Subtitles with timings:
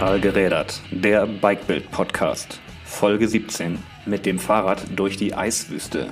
[0.00, 6.08] Total gerädert, der Bikebild Podcast, Folge 17 mit dem Fahrrad durch die Eiswüste.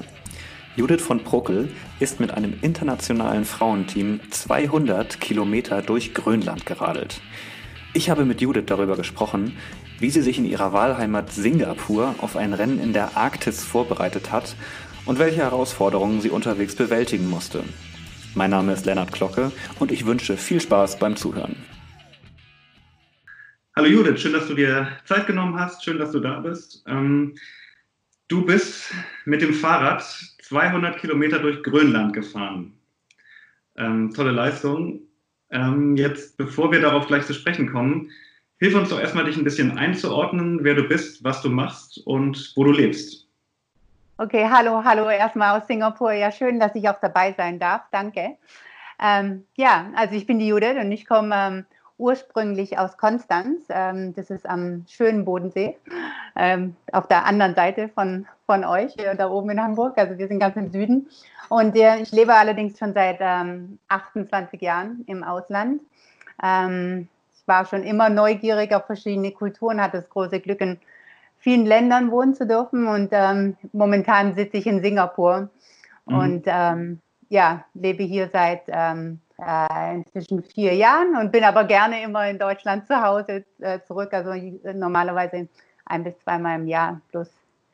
[0.76, 7.22] Judith von Bruckel ist mit einem internationalen Frauenteam 200 Kilometer durch Grönland geradelt.
[7.94, 9.56] Ich habe mit Judith darüber gesprochen,
[9.98, 14.54] wie sie sich in ihrer Wahlheimat Singapur auf ein Rennen in der Arktis vorbereitet hat
[15.06, 17.64] und welche Herausforderungen sie unterwegs bewältigen musste.
[18.34, 21.56] Mein Name ist Lennart Glocke und ich wünsche viel Spaß beim Zuhören.
[23.78, 26.82] Hallo Judith, schön, dass du dir Zeit genommen hast, schön, dass du da bist.
[26.88, 27.36] Ähm,
[28.26, 28.92] du bist
[29.24, 30.02] mit dem Fahrrad
[30.42, 32.76] 200 Kilometer durch Grönland gefahren.
[33.76, 35.02] Ähm, tolle Leistung.
[35.52, 38.10] Ähm, jetzt, bevor wir darauf gleich zu sprechen kommen,
[38.58, 42.54] hilf uns doch erstmal, dich ein bisschen einzuordnen, wer du bist, was du machst und
[42.56, 43.28] wo du lebst.
[44.16, 46.10] Okay, hallo, hallo erstmal aus Singapur.
[46.10, 47.82] Ja, schön, dass ich auch dabei sein darf.
[47.92, 48.38] Danke.
[49.00, 51.64] Ähm, ja, also ich bin die Judith und ich komme ähm,
[51.98, 53.64] ursprünglich aus Konstanz.
[53.68, 55.76] Ähm, das ist am schönen Bodensee,
[56.36, 59.98] ähm, auf der anderen Seite von, von euch, da oben in Hamburg.
[59.98, 61.08] Also wir sind ganz im Süden.
[61.48, 65.82] Und äh, ich lebe allerdings schon seit 28 ähm, Jahren im Ausland.
[66.42, 70.78] Ähm, ich war schon immer neugierig auf verschiedene Kulturen, hatte das große Glück, in
[71.38, 75.48] vielen Ländern wohnen zu dürfen und ähm, momentan sitze ich in Singapur
[76.06, 76.18] mhm.
[76.18, 82.02] und ähm, ja, lebe hier seit ähm, äh, inzwischen vier Jahren und bin aber gerne
[82.02, 84.32] immer in Deutschland zu Hause äh, zurück, also
[84.72, 85.48] normalerweise
[85.86, 87.28] ein bis zweimal im Jahr, plus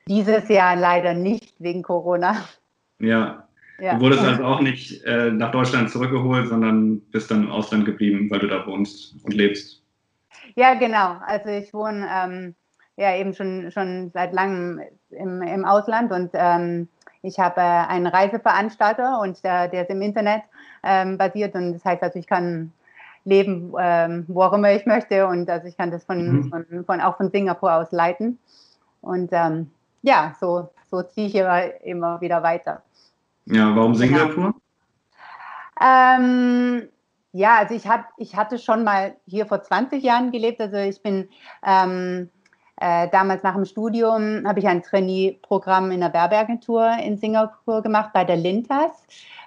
[0.06, 2.36] dieses Jahr leider nicht wegen Corona.
[2.98, 3.44] Ja,
[3.78, 3.94] ja.
[3.94, 8.30] Du wurdest also auch nicht äh, nach Deutschland zurückgeholt, sondern bist dann im Ausland geblieben,
[8.30, 9.82] weil du da wohnst und lebst.
[10.54, 11.16] Ja, genau.
[11.26, 12.54] Also ich wohne ähm,
[12.96, 16.88] ja eben schon, schon seit langem im, im Ausland und ähm,
[17.24, 20.42] ich habe äh, einen Reiseveranstalter und der, der ist im Internet
[20.82, 22.72] ähm, basiert und das heißt also, ich kann
[23.24, 26.50] leben, ähm, wo auch immer ich möchte und also ich kann das von, mhm.
[26.50, 28.38] von, von, auch von Singapur aus leiten
[29.00, 29.70] und ähm,
[30.02, 32.82] ja, so, so ziehe ich immer, immer wieder weiter.
[33.46, 33.94] Ja, warum.
[33.94, 34.54] Singapur?
[35.80, 36.88] Ähm,
[37.32, 40.60] ja, also ich, hab, ich hatte schon mal hier vor 20 Jahren gelebt.
[40.60, 41.28] Also ich bin
[41.66, 42.30] ähm,
[42.80, 48.10] äh, damals nach dem Studium habe ich ein Trainee-Programm in der Werbeagentur in Singapur gemacht
[48.12, 48.90] bei der Lintas.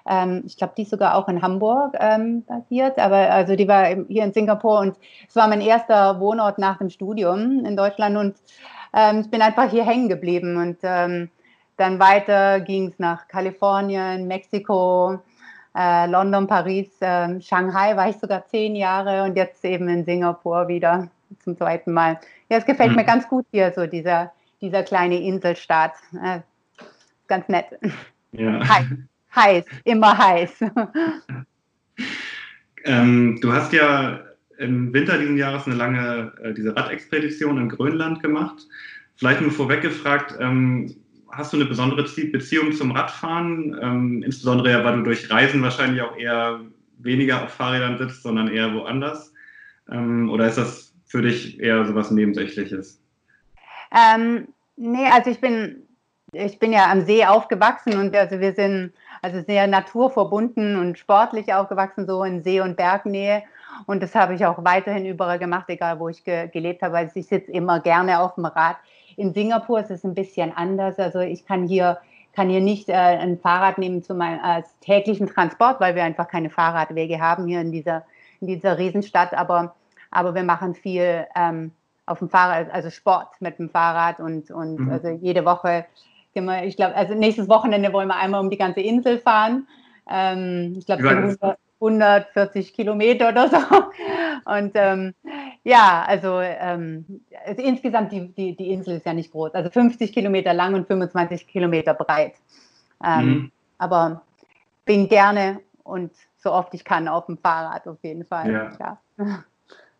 [0.08, 3.84] Ähm, ich glaube, die ist sogar auch in Hamburg ähm, basiert, aber also die war
[4.08, 4.96] hier in Singapur und
[5.28, 8.16] es war mein erster Wohnort nach dem Studium in Deutschland.
[8.16, 8.36] Und
[8.94, 10.56] ähm, ich bin einfach hier hängen geblieben.
[10.56, 11.30] Und ähm,
[11.76, 15.18] dann weiter ging es nach Kalifornien, Mexiko,
[15.76, 20.66] äh, London, Paris, äh, Shanghai war ich sogar zehn Jahre und jetzt eben in Singapur
[20.68, 21.08] wieder
[21.42, 22.18] zum zweiten Mal.
[22.48, 22.96] Ja, es gefällt mhm.
[22.96, 25.92] mir ganz gut hier, so dieser, dieser kleine Inselstaat.
[26.22, 26.40] Äh,
[27.26, 27.66] ganz nett.
[28.32, 28.66] Ja.
[28.68, 28.86] Heiß,
[29.34, 30.60] heiß immer heiß.
[32.84, 34.20] Ähm, du hast ja
[34.58, 38.66] im Winter diesen Jahres eine lange äh, diese Radexpedition in Grönland gemacht.
[39.16, 40.94] Vielleicht nur vorweg gefragt, ähm,
[41.30, 43.76] hast du eine besondere Beziehung zum Radfahren?
[43.80, 46.60] Ähm, insbesondere ja, weil du durch Reisen wahrscheinlich auch eher
[46.98, 49.32] weniger auf Fahrrädern sitzt, sondern eher woanders.
[49.90, 53.00] Ähm, oder ist das für dich eher so was Nebensächliches?
[53.90, 55.82] Ähm, nee, also ich bin,
[56.32, 58.92] ich bin ja am See aufgewachsen und also wir sind
[59.22, 63.42] also sehr naturverbunden und sportlich aufgewachsen, so in See- und Bergnähe.
[63.86, 66.98] Und das habe ich auch weiterhin überall gemacht, egal wo ich ge gelebt habe.
[66.98, 68.76] Also ich sitze immer gerne auf dem Rad.
[69.16, 70.98] In Singapur ist es ein bisschen anders.
[70.98, 71.98] Also ich kann hier,
[72.34, 76.28] kann hier nicht äh, ein Fahrrad nehmen zu meinem, als täglichen Transport, weil wir einfach
[76.28, 78.04] keine Fahrradwege haben hier in dieser,
[78.40, 79.34] in dieser Riesenstadt.
[79.34, 79.74] Aber
[80.10, 81.72] aber wir machen viel ähm,
[82.06, 84.90] auf dem Fahrrad, also Sport mit dem Fahrrad und, und mhm.
[84.90, 85.86] also jede Woche
[86.34, 89.66] gehen wir, ich glaube, also nächstes Wochenende wollen wir einmal um die ganze Insel fahren.
[90.08, 93.56] Ähm, ich glaube, 100, 140 Kilometer oder so.
[94.44, 95.14] Und ähm,
[95.64, 100.12] ja, also, ähm, also, insgesamt die, die, die Insel ist ja nicht groß, also 50
[100.12, 102.34] Kilometer lang und 25 Kilometer breit.
[103.04, 103.52] Ähm, mhm.
[103.78, 104.22] Aber
[104.84, 108.50] bin gerne und so oft ich kann auf dem Fahrrad auf jeden Fall.
[108.50, 108.98] Ja.
[109.18, 109.44] ja.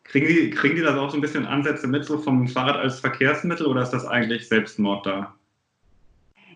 [0.09, 3.01] Kriegen die, kriegen die das auch so ein bisschen Ansätze mit, so vom Fahrrad als
[3.01, 5.35] Verkehrsmittel oder ist das eigentlich Selbstmord da?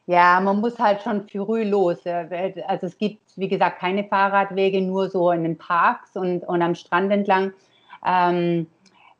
[0.06, 1.98] Ja, man muss halt schon früh los.
[2.04, 6.74] Also es gibt, wie gesagt, keine Fahrradwege, nur so in den Parks und, und am
[6.74, 7.52] Strand entlang.
[8.04, 8.66] Ähm,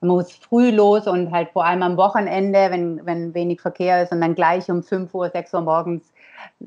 [0.01, 4.13] man muss früh los und halt vor allem am Wochenende, wenn, wenn wenig Verkehr ist
[4.13, 6.13] und dann gleich um 5 Uhr, 6 Uhr morgens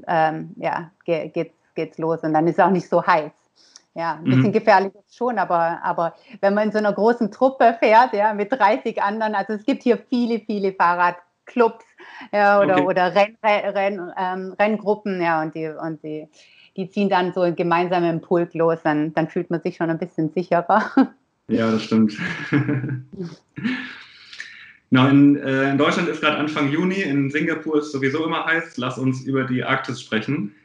[0.08, 3.32] ähm, ja, geht, geht's los und dann ist es auch nicht so heiß.
[3.97, 4.51] Ja, ein bisschen mhm.
[4.51, 8.51] gefährlich ist schon, aber, aber wenn man in so einer großen Truppe fährt, ja, mit
[8.51, 11.86] 30 anderen, also es gibt hier viele, viele Fahrradclubs
[12.33, 12.86] ja, oder, okay.
[12.86, 16.27] oder Renn, Renn, ähm, Renngruppen, ja, und die, und die,
[16.75, 19.97] die ziehen dann so gemeinsam im Pulk los, dann, dann fühlt man sich schon ein
[19.97, 20.92] bisschen sicherer.
[21.47, 22.18] Ja, das stimmt.
[24.92, 28.77] Genau, in, äh, in Deutschland ist gerade Anfang Juni, in Singapur ist sowieso immer heiß.
[28.77, 30.56] Lass uns über die Arktis sprechen.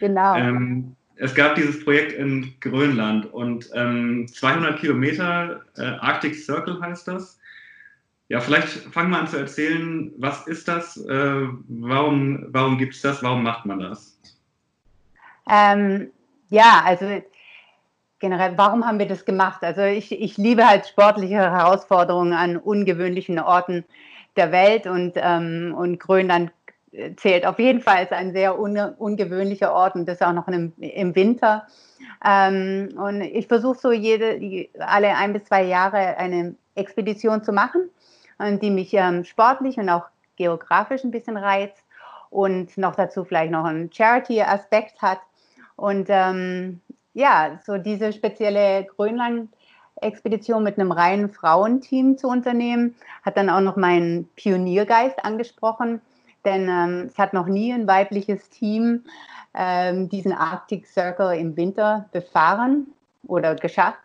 [0.00, 0.34] Genau.
[0.34, 7.08] Ähm, es gab dieses Projekt in Grönland und ähm, 200 Kilometer, äh, Arctic Circle heißt
[7.08, 7.38] das.
[8.28, 13.00] Ja, vielleicht fangen wir an zu erzählen, was ist das, äh, warum, warum gibt es
[13.00, 14.18] das, warum macht man das?
[15.48, 16.10] Ähm,
[16.50, 17.22] ja, also
[18.18, 19.62] generell, warum haben wir das gemacht?
[19.62, 23.84] Also ich, ich liebe halt sportliche Herausforderungen an ungewöhnlichen Orten
[24.36, 26.50] der Welt und, ähm, und Grönland
[27.16, 30.72] zählt auf jeden Fall als ein sehr un ungewöhnlicher Ort und das auch noch im,
[30.78, 31.66] im Winter.
[32.24, 37.90] Ähm, und ich versuche so jede, alle ein bis zwei Jahre eine Expedition zu machen,
[38.40, 40.06] die mich ähm, sportlich und auch
[40.36, 41.82] geografisch ein bisschen reizt
[42.30, 45.20] und noch dazu vielleicht noch einen Charity-Aspekt hat.
[45.76, 46.80] Und ähm,
[47.14, 52.94] ja, so diese spezielle Grönland-Expedition mit einem reinen Frauenteam zu unternehmen,
[53.24, 56.02] hat dann auch noch meinen Pioniergeist angesprochen
[56.46, 59.04] denn ähm, es hat noch nie ein weibliches Team
[59.54, 62.86] ähm, diesen Arctic Circle im Winter befahren
[63.26, 63.98] oder geschafft.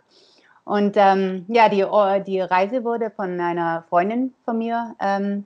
[0.63, 1.85] Und ähm, ja, die,
[2.25, 5.45] die Reise wurde von einer Freundin von mir ähm,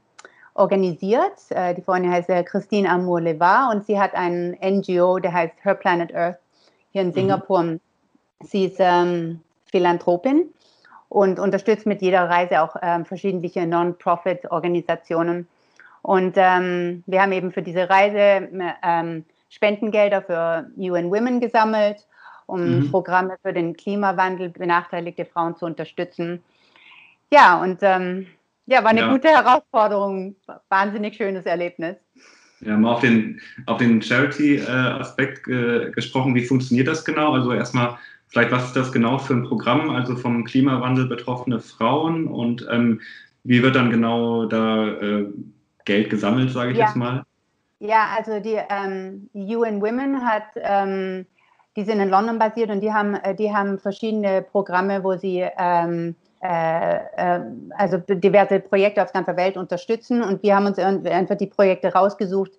[0.54, 1.34] organisiert.
[1.50, 5.76] Äh, die Freundin heißt äh, Christine Amour-Levar und sie hat einen NGO, der heißt Her
[5.76, 6.38] Planet Earth
[6.92, 7.14] hier in mhm.
[7.14, 7.80] Singapur.
[8.42, 10.50] Sie ist ähm, Philanthropin
[11.10, 15.48] und unterstützt mit jeder Reise auch ähm, verschiedene Non-Profit-Organisationen
[16.06, 18.48] und ähm, wir haben eben für diese Reise
[18.84, 22.06] ähm, Spendengelder für UN Women gesammelt,
[22.46, 22.92] um mhm.
[22.92, 26.44] Programme für den Klimawandel benachteiligte Frauen zu unterstützen.
[27.32, 28.28] Ja, und ähm,
[28.68, 29.12] ja, war eine ja.
[29.12, 30.36] gute Herausforderung,
[30.70, 31.96] wahnsinnig schönes Erlebnis.
[32.60, 36.36] Wir haben auf den, auf den Charity-Aspekt äh, gesprochen.
[36.36, 37.34] Wie funktioniert das genau?
[37.34, 37.98] Also erstmal
[38.28, 43.02] vielleicht, was ist das genau für ein Programm, also vom Klimawandel betroffene Frauen und ähm,
[43.44, 45.26] wie wird dann genau da äh,
[45.86, 46.86] Geld gesammelt, sage ich ja.
[46.86, 47.24] jetzt mal?
[47.80, 51.26] Ja, also die ähm, UN Women hat, ähm,
[51.76, 55.46] die sind in London basiert und die haben, äh, die haben verschiedene Programme, wo sie
[55.58, 57.42] ähm, äh, äh,
[57.78, 62.52] also diverse Projekte auf ganzer Welt unterstützen und wir haben uns einfach die Projekte rausgesucht,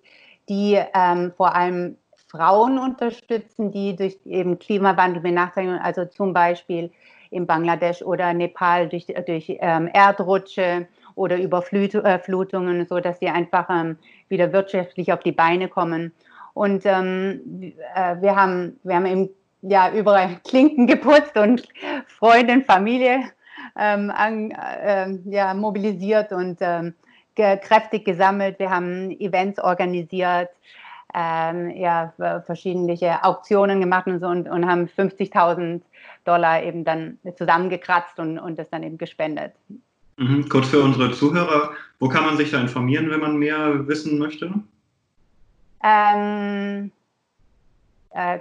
[0.49, 1.97] die ähm, vor allem
[2.27, 6.91] Frauen unterstützen, die durch eben Klimawandel benachteiligen, also zum Beispiel
[7.29, 13.69] in Bangladesch oder Nepal durch, durch ähm, Erdrutsche oder Überflutungen, äh, so dass sie einfach
[13.69, 13.97] ähm,
[14.29, 16.13] wieder wirtschaftlich auf die Beine kommen.
[16.53, 19.29] Und ähm, äh, wir haben, wir haben eben
[19.61, 21.67] ja überall Klinken geputzt und
[22.07, 23.23] Freunde und Familie
[23.77, 26.93] ähm, an, äh, ja, mobilisiert und ähm,
[27.35, 28.59] ge kräftig gesammelt.
[28.59, 30.49] Wir haben Events organisiert,
[31.13, 32.13] ähm, ja,
[32.45, 35.81] verschiedene Auktionen gemacht und so und, und haben 50.000
[36.25, 39.53] Dollar eben dann zusammengekratzt und, und das dann eben gespendet.
[40.17, 40.49] Mhm.
[40.49, 44.51] Kurz für unsere Zuhörer, wo kann man sich da informieren, wenn man mehr wissen möchte?
[45.83, 46.91] Ähm,
[48.11, 48.39] äh,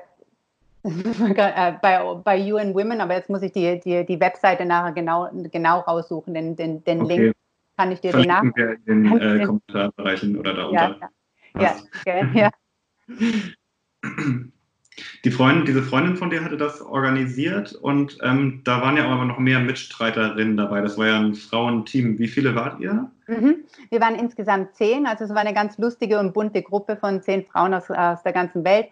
[0.84, 5.28] äh, bei, bei UN Women, aber jetzt muss ich die, die, die Webseite nachher genau,
[5.52, 7.16] genau raussuchen, den, den, den okay.
[7.16, 7.36] Link
[7.76, 8.68] kann ich dir Verlinken den nach.
[8.86, 10.98] Wir in den äh, Kommentarbereichen oder da unter.
[11.00, 11.10] Ja,
[11.54, 11.62] ja.
[11.62, 12.50] ja, okay, ja.
[15.24, 19.24] Die Freundin, diese Freundin von dir hatte das organisiert und ähm, da waren ja aber
[19.24, 20.80] noch mehr Mitstreiterinnen dabei.
[20.80, 22.18] Das war ja ein Frauenteam.
[22.18, 23.10] Wie viele wart ihr?
[23.26, 23.64] Mhm.
[23.90, 27.44] Wir waren insgesamt zehn, also es war eine ganz lustige und bunte Gruppe von zehn
[27.44, 28.88] Frauen aus, aus der ganzen Welt.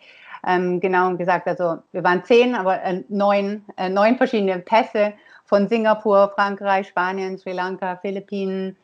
[0.46, 5.14] Ähm, genau gesagt, also wir waren zehn, aber äh, neun, äh, neun verschiedene Pässe
[5.46, 8.76] von Singapur, Frankreich, Spanien, Sri Lanka, Philippinen,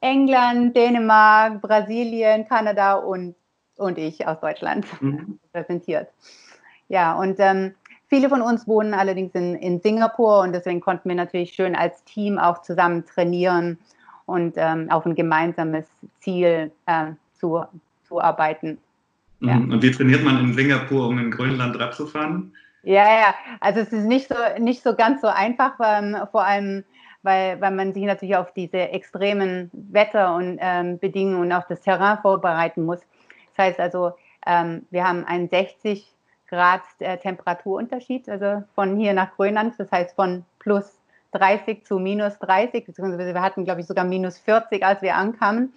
[0.00, 3.34] England, Dänemark, Brasilien, Kanada und,
[3.76, 5.38] und ich aus Deutschland mhm.
[5.52, 6.08] präsentiert.
[6.88, 7.74] Ja, und ähm,
[8.08, 12.04] viele von uns wohnen allerdings in, in Singapur und deswegen konnten wir natürlich schön als
[12.04, 13.78] Team auch zusammen trainieren
[14.26, 15.86] und ähm, auf ein gemeinsames
[16.20, 17.64] Ziel äh, zu,
[18.04, 18.78] zu arbeiten.
[19.40, 19.54] Ja.
[19.54, 19.72] Mhm.
[19.72, 22.52] Und wie trainiert man in Singapur, um in Grönland Rad zu fahren?
[22.82, 26.84] Ja, ja, also es ist nicht so, nicht so ganz so einfach, ähm, vor allem
[27.26, 31.82] weil, weil man sich natürlich auf diese extremen Wetter- und ähm, Bedingungen und auch das
[31.82, 33.00] Terrain vorbereiten muss.
[33.56, 34.12] Das heißt also,
[34.46, 36.06] ähm, wir haben einen 60
[36.48, 41.00] Grad äh, Temperaturunterschied, also von hier nach Grönland, das heißt von plus
[41.32, 45.72] 30 zu minus 30, beziehungsweise wir hatten, glaube ich, sogar minus 40, als wir ankamen.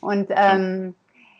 [0.00, 0.94] Und ähm,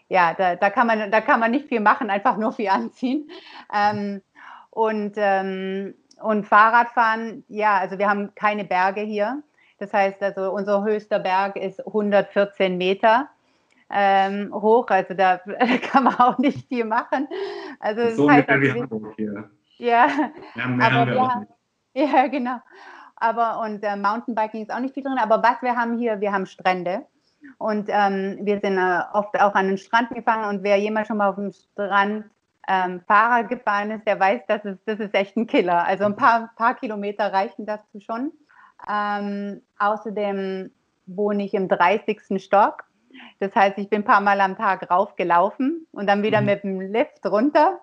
[0.09, 3.31] ja, da, da, kann man, da kann man nicht viel machen, einfach nur viel anziehen.
[3.75, 4.23] Ähm,
[4.71, 9.43] und, ähm, und Fahrradfahren, ja, also wir haben keine Berge hier.
[9.79, 13.29] Das heißt, also unser höchster Berg ist 114 Meter
[13.91, 14.87] ähm, hoch.
[14.89, 17.29] Also da, da, kann man auch nicht viel machen.
[17.81, 19.51] Also so heißt, also, wie Hamburg hier.
[19.79, 20.09] Ja,
[20.55, 21.47] ja mehr aber haben wir, wir haben,
[21.95, 22.59] Ja, genau.
[23.17, 25.19] aber und äh, Mountainbiking ist auch nicht viel drin.
[25.19, 27.07] Aber was wir haben hier, wir haben Strände.
[27.59, 31.19] Und ähm, wir sind äh, oft auch an den Strand gefahren und wer jemals schon
[31.19, 32.25] mal auf dem Strand
[32.69, 35.85] ähm, Fahrrad gefahren ist, der weiß, das ist, das ist echt ein Killer.
[35.85, 38.33] Also ein paar, paar Kilometer reichen dazu schon.
[38.91, 40.71] Ähm, außerdem
[41.07, 42.43] wohne ich im 30.
[42.43, 42.85] Stock.
[43.39, 46.47] Das heißt, ich bin ein paar Mal am Tag raufgelaufen und dann wieder mhm.
[46.47, 47.81] mit dem Lift runter,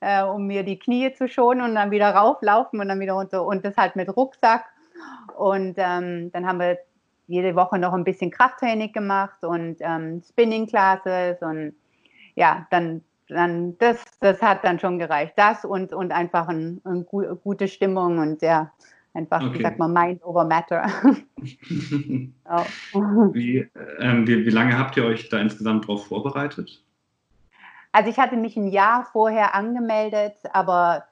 [0.00, 3.44] äh, um mir die Knie zu schonen und dann wieder rauflaufen und dann wieder runter
[3.44, 4.64] und das halt mit Rucksack.
[5.36, 6.78] Und ähm, dann haben wir
[7.28, 11.74] jede Woche noch ein bisschen Krafttraining gemacht und ähm, Spinning Classes und
[12.34, 15.34] ja, dann, dann das, das hat dann schon gereicht.
[15.36, 18.72] Das und, und einfach eine ein gute Stimmung und ja,
[19.16, 19.58] einfach, okay.
[19.58, 20.86] wie sagt man, Mind over Matter.
[21.42, 23.32] oh.
[23.32, 23.68] wie,
[23.98, 26.82] ähm, wie, wie lange habt ihr euch da insgesamt darauf vorbereitet?
[27.92, 31.04] Also ich hatte mich ein Jahr vorher angemeldet, aber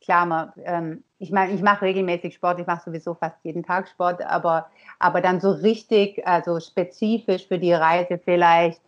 [0.00, 3.88] klar, man, ähm, ich meine, ich mache regelmäßig Sport, ich mache sowieso fast jeden Tag
[3.88, 4.66] Sport, aber,
[4.98, 8.80] aber dann so richtig, also spezifisch für die Reise vielleicht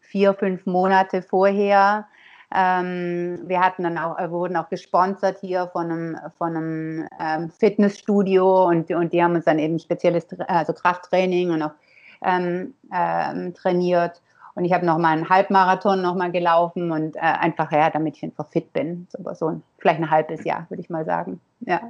[0.00, 2.06] vier, fünf Monate vorher.
[2.54, 8.68] Ähm, wir hatten dann auch, wurden auch gesponsert hier von einem, von einem ähm, Fitnessstudio
[8.68, 11.74] und, und die haben uns dann eben spezielles also Krafttraining und auch
[12.22, 14.20] ähm, ähm trainiert.
[14.54, 18.48] Und ich habe nochmal einen Halbmarathon nochmal gelaufen und äh, einfach, ja, damit ich einfach
[18.48, 19.06] fit bin.
[19.10, 21.40] So, so ein, vielleicht ein halbes Jahr, würde ich mal sagen.
[21.60, 21.80] Ja.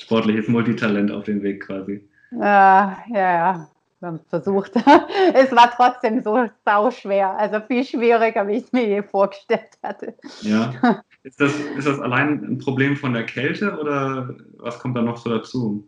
[0.00, 2.04] Sportliches Multitalent auf dem Weg quasi.
[2.32, 3.68] Ja, ja, ja.
[4.00, 4.72] Wir haben es versucht.
[5.34, 7.36] es war trotzdem so sau schwer.
[7.38, 10.14] Also viel schwieriger, wie ich es mir je vorgestellt hatte.
[10.40, 11.02] Ja.
[11.22, 15.18] Ist das, ist das allein ein Problem von der Kälte oder was kommt da noch
[15.18, 15.86] so dazu?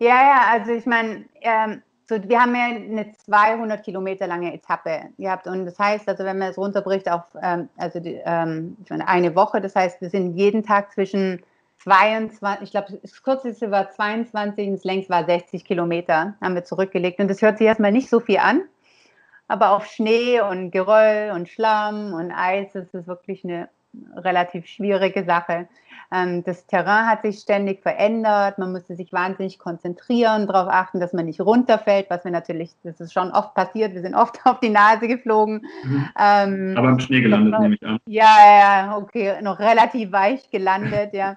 [0.00, 5.02] Ja, ja, also ich meine, ähm, so, wir haben ja eine 200 Kilometer lange Etappe
[5.18, 9.36] gehabt und das heißt, also wenn man es runterbricht auf ähm, also die, ähm, eine
[9.36, 11.40] Woche, das heißt, wir sind jeden Tag zwischen
[11.82, 16.64] 22, ich glaube, das kürzeste war 22 und das längste war 60 Kilometer, haben wir
[16.64, 18.62] zurückgelegt und das hört sich erstmal nicht so viel an,
[19.48, 23.68] aber auf Schnee und Geröll und Schlamm und Eis ist es wirklich eine
[24.14, 25.68] relativ schwierige Sache.
[26.12, 28.58] Ähm, das Terrain hat sich ständig verändert.
[28.58, 33.00] Man musste sich wahnsinnig konzentrieren, darauf achten, dass man nicht runterfällt, was wir natürlich, das
[33.00, 33.94] ist schon oft passiert.
[33.94, 35.66] Wir sind oft auf die Nase geflogen.
[35.84, 36.08] Mhm.
[36.18, 37.98] Ähm, Aber im Schnee gelandet, nehme ich an.
[38.06, 41.36] Ja, ja, okay, noch relativ weich gelandet, ja.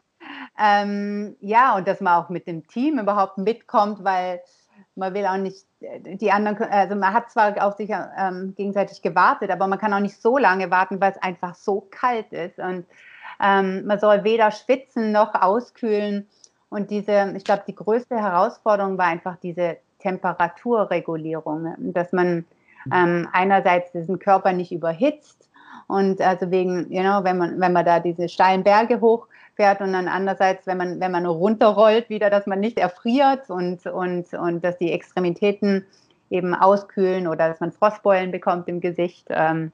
[0.60, 4.42] Ähm, ja, und dass man auch mit dem Team überhaupt mitkommt, weil
[4.96, 9.50] man will auch nicht, die anderen, also man hat zwar auf sich ähm, gegenseitig gewartet,
[9.50, 12.60] aber man kann auch nicht so lange warten, weil es einfach so kalt ist.
[12.60, 12.86] Und
[13.42, 16.28] ähm, man soll weder schwitzen noch auskühlen.
[16.70, 22.46] Und diese, ich glaube, die größte Herausforderung war einfach diese Temperaturregulierung, dass man
[22.94, 25.50] ähm, einerseits diesen Körper nicht überhitzt
[25.88, 29.02] und also wegen, you know, wenn man, wenn man da diese steilen Berge
[29.54, 33.86] hochfährt und dann andererseits, wenn man, wenn man runterrollt wieder, dass man nicht erfriert und,
[33.86, 35.86] und, und dass die Extremitäten
[36.30, 39.28] eben auskühlen oder dass man Frostbeulen bekommt im Gesicht.
[39.30, 39.72] Ähm,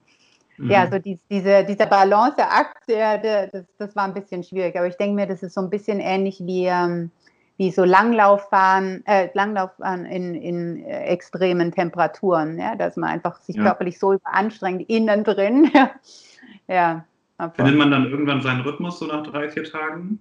[0.60, 0.72] Mhm.
[0.72, 4.76] Ja, so die, diese, dieser Balanceakt, der, der, das, das war ein bisschen schwierig.
[4.76, 7.12] Aber ich denke mir, das ist so ein bisschen ähnlich wie, ähm,
[7.58, 13.56] wie so Langlauffahren, äh, Langlauffahren in, in äh, extremen Temperaturen, ja, dass man einfach sich
[13.56, 13.64] ja.
[13.64, 15.72] körperlich so überanstrengt, innen drin.
[16.68, 17.06] ja.
[17.56, 20.20] Findet man dann irgendwann seinen Rhythmus so nach drei, vier Tagen?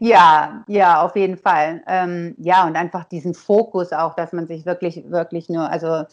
[0.00, 1.82] Ja, ja, auf jeden Fall.
[1.86, 6.04] Ähm, ja, und einfach diesen Fokus auch, dass man sich wirklich, wirklich nur, also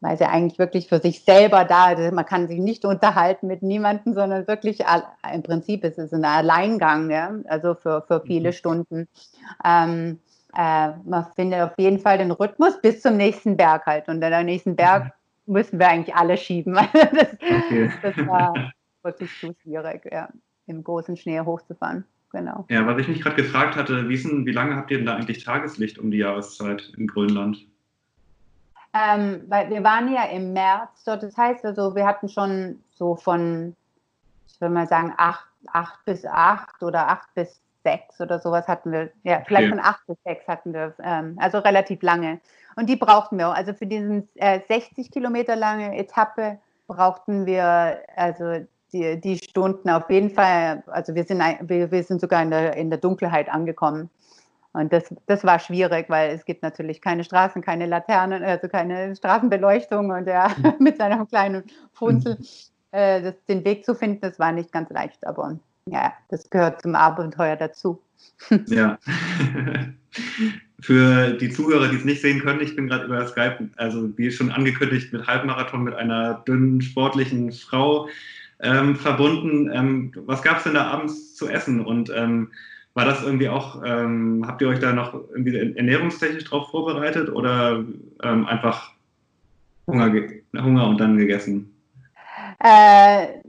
[0.00, 2.12] weil sie eigentlich wirklich für sich selber da ist.
[2.12, 4.84] Man kann sich nicht unterhalten mit niemandem, sondern wirklich
[5.32, 7.32] im Prinzip ist es ein Alleingang, ja?
[7.48, 8.52] also für, für viele mhm.
[8.52, 9.08] Stunden.
[9.64, 10.18] Ähm,
[10.56, 14.08] äh, man findet auf jeden Fall den Rhythmus bis zum nächsten Berg halt.
[14.08, 15.12] Und an der nächsten Berg
[15.46, 15.54] mhm.
[15.54, 16.74] müssen wir eigentlich alle schieben.
[16.92, 17.90] das, okay.
[18.02, 18.54] das war
[19.04, 20.28] wirklich zu schwierig, ja,
[20.66, 22.04] im großen Schnee hochzufahren.
[22.32, 22.64] Genau.
[22.68, 25.44] Ja, was ich mich gerade gefragt hatte, wie, wie lange habt ihr denn da eigentlich
[25.44, 27.64] Tageslicht um die Jahreszeit in Grönland?
[28.92, 33.14] Ähm, weil wir waren ja im März dort, das heißt also, wir hatten schon so
[33.14, 33.76] von,
[34.48, 38.90] ich würde mal sagen, acht, acht bis acht oder acht bis sechs oder sowas hatten
[38.90, 39.76] wir, ja, vielleicht okay.
[39.76, 42.40] von acht bis sechs hatten wir, ähm, also relativ lange.
[42.76, 43.54] Und die brauchten wir auch.
[43.54, 50.08] Also für diesen äh, 60 Kilometer lange Etappe brauchten wir also die, die Stunden auf
[50.08, 50.82] jeden Fall.
[50.86, 54.08] Also wir sind, wir, wir sind sogar in der, in der Dunkelheit angekommen.
[54.72, 59.14] Und das, das war schwierig, weil es gibt natürlich keine Straßen, keine Laternen, also keine
[59.14, 62.38] Straßenbeleuchtung und er mit seinem kleinen Funzel
[62.90, 66.82] äh, das, den Weg zu finden, das war nicht ganz leicht, aber ja, das gehört
[66.82, 68.00] zum Abenteuer dazu.
[68.66, 68.98] ja.
[70.80, 74.30] Für die Zuhörer, die es nicht sehen können, ich bin gerade über Skype, also wie
[74.30, 78.08] schon angekündigt, mit Halbmarathon mit einer dünnen, sportlichen Frau
[78.64, 79.70] ähm, verbunden.
[79.72, 82.50] Ähm, was gab es denn da abends zu essen und ähm,
[82.94, 87.84] war das irgendwie auch, ähm, habt ihr euch da noch irgendwie ernährungstechnisch drauf vorbereitet oder
[88.22, 88.92] ähm, einfach
[89.86, 90.12] Hunger,
[90.56, 91.74] Hunger und dann gegessen?
[92.60, 93.40] Äh,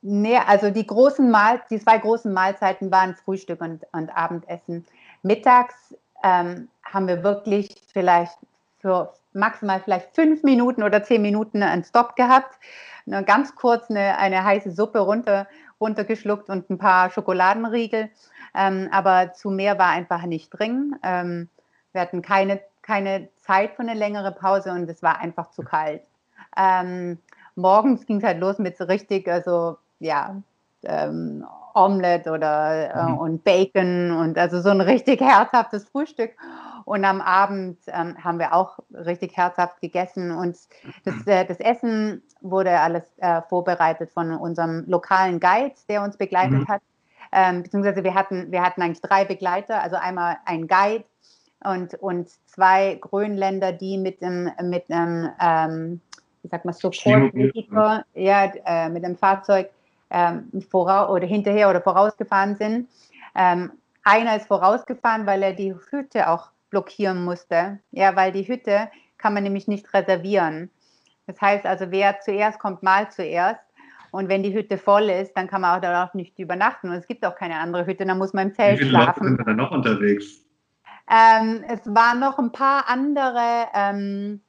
[0.00, 4.84] nee, also die großen Mahl die zwei großen Mahlzeiten waren Frühstück und, und Abendessen.
[5.22, 8.38] Mittags ähm, haben wir wirklich vielleicht
[8.80, 12.58] für maximal vielleicht fünf Minuten oder zehn Minuten einen Stop gehabt,
[13.06, 15.46] eine, ganz kurz eine, eine heiße Suppe runter,
[15.80, 18.10] runtergeschluckt und ein paar Schokoladenriegel.
[18.54, 20.96] Ähm, aber zu mehr war einfach nicht drin.
[21.02, 21.48] Ähm,
[21.92, 26.02] wir hatten keine, keine Zeit für eine längere Pause und es war einfach zu kalt.
[26.56, 27.18] Ähm,
[27.56, 30.36] morgens ging es halt los mit so richtig, also ja,
[30.84, 33.18] ähm, Omelette oder äh, mhm.
[33.18, 36.30] und Bacon und also so ein richtig herzhaftes Frühstück.
[36.84, 40.30] Und am Abend ähm, haben wir auch richtig herzhaft gegessen.
[40.30, 40.56] Und
[41.04, 46.60] das, äh, das Essen wurde alles äh, vorbereitet von unserem lokalen Guide, der uns begleitet
[46.60, 46.68] mhm.
[46.68, 46.82] hat.
[47.32, 51.04] Ähm, beziehungsweise wir hatten, wir hatten eigentlich drei Begleiter, also einmal ein Guide
[51.64, 56.00] und, und zwei Grönländer, die mit dem, mit einem, ähm,
[56.42, 57.32] wie sagt man, Support
[58.14, 59.70] ja, äh, mit dem Fahrzeug
[60.10, 62.88] ähm, voraus oder hinterher oder vorausgefahren sind.
[63.34, 63.72] Ähm,
[64.04, 67.78] einer ist vorausgefahren, weil er die Hütte auch blockieren musste.
[67.92, 70.70] Ja, weil die Hütte kann man nämlich nicht reservieren.
[71.28, 73.60] Das heißt also, wer zuerst kommt, mal zuerst.
[74.10, 76.90] Und wenn die Hütte voll ist, dann kann man auch darauf nicht übernachten.
[76.90, 79.22] Und es gibt auch keine andere Hütte, dann muss man im Zelt Wie viele schlafen.
[79.22, 80.40] Leute sind da noch unterwegs?
[81.08, 84.40] Ähm, es waren noch ein paar andere, ähm,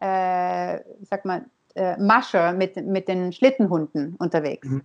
[0.00, 4.68] äh, sag mal, äh, Mascher mit, mit den Schlittenhunden unterwegs.
[4.68, 4.82] Mhm.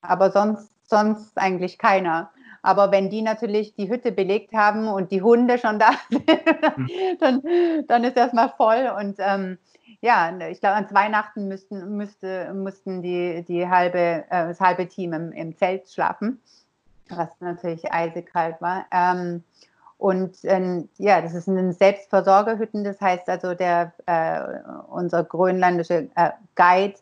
[0.00, 2.30] Aber sonst, sonst eigentlich keiner.
[2.66, 6.26] Aber wenn die natürlich die Hütte belegt haben und die Hunde schon da sind,
[6.76, 6.88] mhm.
[7.20, 7.42] dann,
[7.86, 8.92] dann ist erstmal voll.
[8.98, 9.58] Und ähm,
[10.00, 14.88] ja, ich glaube, an zwei Nachten müssten, müsste, mussten die, die halbe, äh, das halbe
[14.88, 16.40] Team im, im Zelt schlafen,
[17.08, 18.86] was natürlich eisig kalt war.
[18.90, 19.44] Ähm,
[19.96, 24.40] und ähm, ja, das ist ein Selbstversorgerhütten, das heißt also, der, äh,
[24.90, 26.98] unser grönländische äh, Guide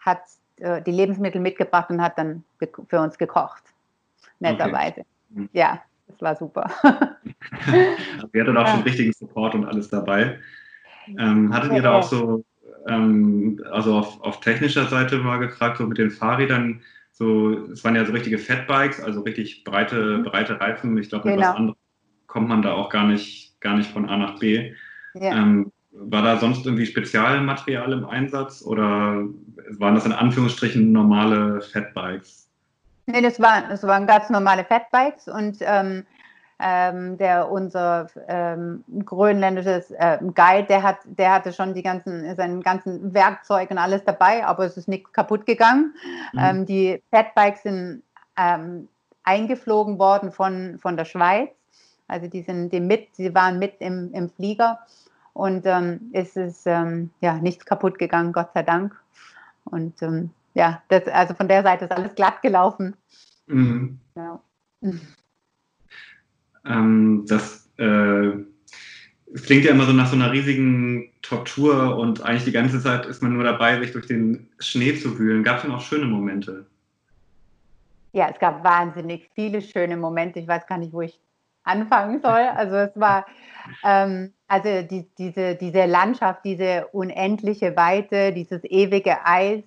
[0.00, 0.22] hat
[0.56, 2.42] äh, die Lebensmittel mitgebracht und hat dann
[2.88, 3.62] für uns gekocht.
[4.52, 5.00] Netterweise.
[5.00, 5.06] Okay.
[5.30, 5.48] Mhm.
[5.52, 6.70] Ja, das war super.
[6.82, 10.38] also ihr hattet auch schon richtigen Support und alles dabei.
[11.18, 12.44] Ähm, hattet ihr da auch so,
[12.88, 16.80] ähm, also auf, auf, technischer Seite mal gefragt, so mit den Fahrrädern,
[17.12, 20.24] so, es waren ja so richtige Fatbikes, also richtig breite, mhm.
[20.24, 20.96] breite Reifen.
[20.98, 21.48] Ich glaube, mit genau.
[21.48, 21.78] was anderes
[22.26, 24.74] kommt man da auch gar nicht, gar nicht von A nach B.
[25.14, 25.36] Ja.
[25.36, 29.24] Ähm, war da sonst irgendwie Spezialmaterial im Einsatz oder
[29.78, 32.43] waren das in Anführungsstrichen normale Fatbikes?
[33.06, 36.06] Nee, das, war, das waren ganz normale Fatbikes und ähm,
[36.58, 42.62] ähm, der unser ähm, grönländisches äh, Guide, der hat, der hatte schon die ganzen, seinen
[42.62, 45.94] ganzen Werkzeug und alles dabei, aber es ist nicht kaputt gegangen.
[46.32, 46.38] Mhm.
[46.40, 48.02] Ähm, die Fatbikes sind
[48.36, 48.88] ähm,
[49.24, 51.50] eingeflogen worden von, von der Schweiz.
[52.06, 54.78] Also die sind die mit, sie waren mit im, im Flieger
[55.32, 58.94] und ähm, es ist ähm, ja nichts kaputt gegangen, Gott sei Dank.
[59.64, 59.94] Und
[60.54, 62.96] ja, das, also von der Seite ist alles glatt gelaufen.
[63.46, 63.98] Mhm.
[64.16, 64.40] Ja.
[66.64, 68.32] Ähm, das, äh,
[69.42, 73.22] klingt ja immer so nach so einer riesigen Tortur und eigentlich die ganze Zeit ist
[73.22, 75.42] man nur dabei, sich durch den Schnee zu wühlen.
[75.42, 76.66] Gab es denn auch schöne Momente?
[78.12, 80.38] Ja, es gab wahnsinnig viele schöne Momente.
[80.38, 81.18] Ich weiß gar nicht, wo ich
[81.64, 82.42] anfangen soll.
[82.54, 83.26] Also es war,
[83.84, 89.64] ähm, also die, diese, diese Landschaft, diese unendliche Weite, dieses ewige Eis,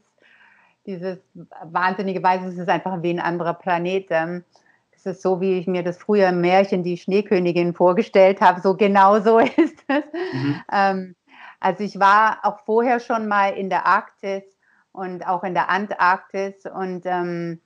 [0.87, 1.19] dieses
[1.63, 4.07] wahnsinnige Weiß, es ist einfach wie ein anderer Planet.
[4.09, 4.43] Ähm,
[4.91, 8.61] es ist so, wie ich mir das früher im Märchen die Schneekönigin vorgestellt habe.
[8.61, 10.03] So genau so ist es.
[10.33, 10.61] Mhm.
[10.71, 11.15] Ähm,
[11.59, 14.43] also ich war auch vorher schon mal in der Arktis
[14.91, 17.61] und auch in der Antarktis und ähm,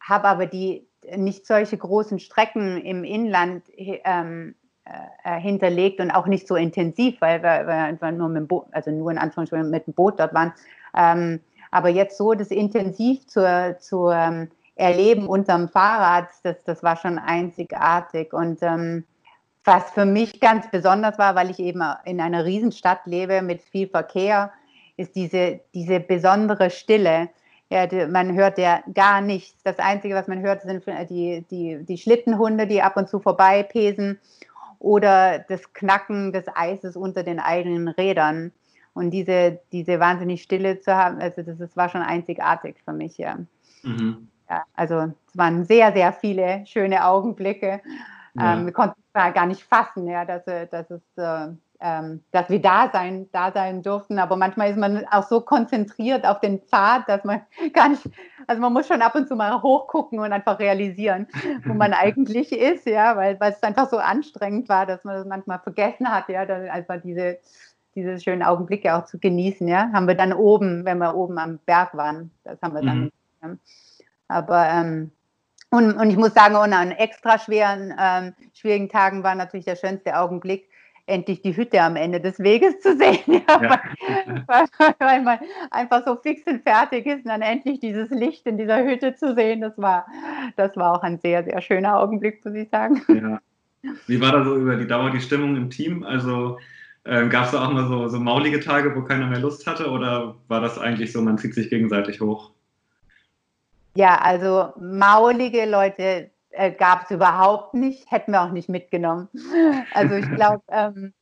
[0.00, 6.46] habe aber die nicht solche großen Strecken im Inland ähm, äh, hinterlegt und auch nicht
[6.46, 9.86] so intensiv, weil wir, wir einfach nur mit dem Boot, also nur in Anführungsstrichen mit
[9.86, 10.52] dem Boot dort waren.
[10.96, 11.40] Ähm,
[11.74, 17.18] aber jetzt so das intensiv zu, zu ähm, erleben unterm Fahrrad, das, das war schon
[17.18, 18.32] einzigartig.
[18.32, 19.02] Und ähm,
[19.64, 23.88] was für mich ganz besonders war, weil ich eben in einer Riesenstadt lebe mit viel
[23.88, 24.52] Verkehr,
[24.96, 27.28] ist diese, diese besondere Stille.
[27.70, 29.60] Ja, man hört ja gar nichts.
[29.64, 34.20] Das Einzige, was man hört, sind die, die, die Schlittenhunde, die ab und zu vorbeipesen
[34.78, 38.52] oder das Knacken des Eises unter den eigenen Rädern.
[38.94, 43.18] Und diese, diese wahnsinnig Stille zu haben, also das, das war schon einzigartig für mich,
[43.18, 43.38] ja.
[43.82, 44.28] Mhm.
[44.48, 44.64] ja.
[44.74, 47.80] Also es waren sehr, sehr viele schöne Augenblicke.
[48.34, 48.54] Ja.
[48.54, 51.48] Ähm, wir konnten es gar nicht fassen, ja, dass, dass es äh,
[51.80, 54.18] ähm, dass wir da sein, da sein durften.
[54.18, 57.42] Aber manchmal ist man auch so konzentriert auf den Pfad, dass man
[57.74, 58.08] gar nicht,
[58.46, 61.26] also man muss schon ab und zu mal hochgucken und einfach realisieren,
[61.66, 65.26] wo man eigentlich ist, ja, weil, weil es einfach so anstrengend war, dass man das
[65.26, 67.38] manchmal vergessen hat, ja, dann einfach diese,
[67.94, 69.90] diese schönen Augenblicke auch zu genießen, ja.
[69.92, 73.10] Haben wir dann oben, wenn wir oben am Berg waren, das haben wir dann.
[73.42, 73.58] Mhm.
[74.28, 75.10] Aber ähm,
[75.70, 79.74] und, und ich muss sagen, ohne an extra schweren, ähm, schwierigen Tagen war natürlich der
[79.74, 80.68] schönste Augenblick,
[81.06, 83.18] endlich die Hütte am Ende des Weges zu sehen.
[83.48, 83.80] Ja, ja.
[84.46, 85.38] Weil, weil, man
[85.70, 89.34] einfach so fix und fertig ist und dann endlich dieses Licht in dieser Hütte zu
[89.34, 90.06] sehen, das war,
[90.56, 93.02] das war auch ein sehr, sehr schöner Augenblick, muss ich sagen.
[93.08, 93.40] Ja.
[94.06, 96.04] Wie war da so über die Dauer die Stimmung im Team?
[96.04, 96.58] Also
[97.04, 99.90] äh, gab es da auch mal so, so maulige Tage, wo keiner mehr Lust hatte
[99.90, 102.50] oder war das eigentlich so, man zieht sich gegenseitig hoch?
[103.94, 109.28] Ja, also maulige Leute äh, gab es überhaupt nicht, hätten wir auch nicht mitgenommen.
[109.94, 111.12] Also ich glaube, ähm,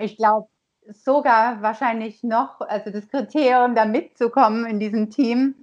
[0.00, 0.48] ich glaube
[0.90, 5.54] sogar wahrscheinlich noch, also das Kriterium, da mitzukommen in diesem Team,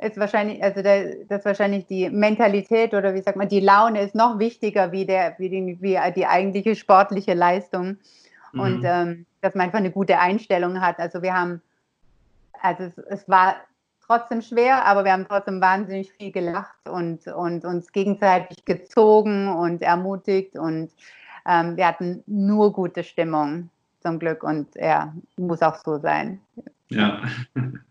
[0.00, 4.14] ist wahrscheinlich, also der, das wahrscheinlich die Mentalität oder wie sagt man, die Laune ist
[4.14, 7.96] noch wichtiger wie der, wie die, wie die eigentliche sportliche Leistung.
[8.52, 8.60] Mhm.
[8.60, 10.98] Und ähm, dass man einfach eine gute Einstellung hat.
[10.98, 11.62] Also wir haben,
[12.60, 13.56] also es, es war
[14.06, 19.82] trotzdem schwer, aber wir haben trotzdem wahnsinnig viel gelacht und, und uns gegenseitig gezogen und
[19.82, 20.90] ermutigt und
[21.46, 26.40] ähm, wir hatten nur gute Stimmung zum Glück und ja, muss auch so sein.
[26.88, 27.22] Ja.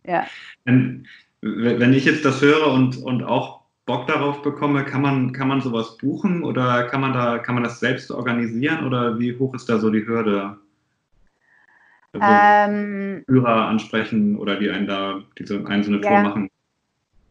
[0.06, 0.26] ja.
[0.66, 1.06] Wenn,
[1.42, 3.57] wenn ich jetzt das höre und, und auch
[3.88, 7.64] Bock darauf bekomme, kann man, kann man sowas buchen oder kann man da, kann man
[7.64, 10.58] das selbst organisieren oder wie hoch ist da so die Hürde?
[12.12, 16.22] Also ähm, Führer ansprechen oder die einen da diese einzelne Tour ja.
[16.22, 16.50] machen?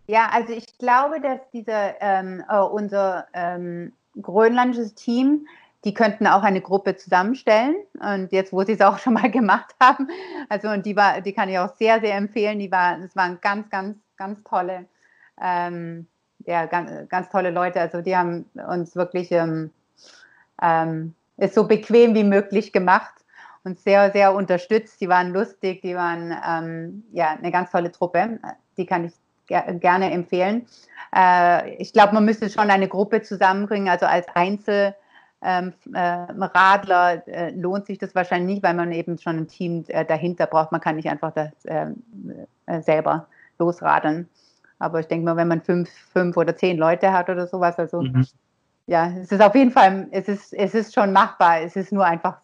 [0.06, 3.92] Ja, also ich glaube, dass diese, ähm, äh, unser ähm,
[4.22, 5.46] grönländisches Team,
[5.84, 7.76] die könnten auch eine Gruppe zusammenstellen.
[8.00, 10.08] Und jetzt, wo sie es auch schon mal gemacht haben,
[10.48, 12.58] also und die war, die kann ich auch sehr, sehr empfehlen.
[12.60, 14.86] Die war, das waren ganz, ganz, ganz tolle,
[15.38, 16.06] ähm,
[16.46, 17.80] ja, ganz, ganz tolle Leute.
[17.80, 19.70] Also die haben uns wirklich ähm,
[20.62, 23.12] ähm, es so bequem wie möglich gemacht
[23.66, 25.00] uns sehr, sehr unterstützt.
[25.00, 28.38] Die waren lustig, die waren ähm, ja eine ganz tolle Truppe.
[28.78, 29.12] Die kann ich
[29.46, 30.66] ger gerne empfehlen.
[31.14, 34.94] Äh, ich glaube, man müsste schon eine Gruppe zusammenbringen, also als Einzel.
[35.42, 39.85] Ähm, äh, Radler äh, lohnt sich das wahrscheinlich nicht, weil man eben schon ein Team
[39.88, 40.72] äh, dahinter braucht.
[40.72, 42.02] Man kann nicht einfach das ähm,
[42.64, 43.28] äh, selber
[43.59, 44.28] losradeln.
[44.78, 48.02] Aber ich denke mal, wenn man fünf, fünf oder zehn Leute hat oder sowas, also
[48.02, 48.26] mhm.
[48.86, 51.62] ja, es ist auf jeden Fall, es ist, es ist schon machbar.
[51.62, 52.38] Es ist nur einfach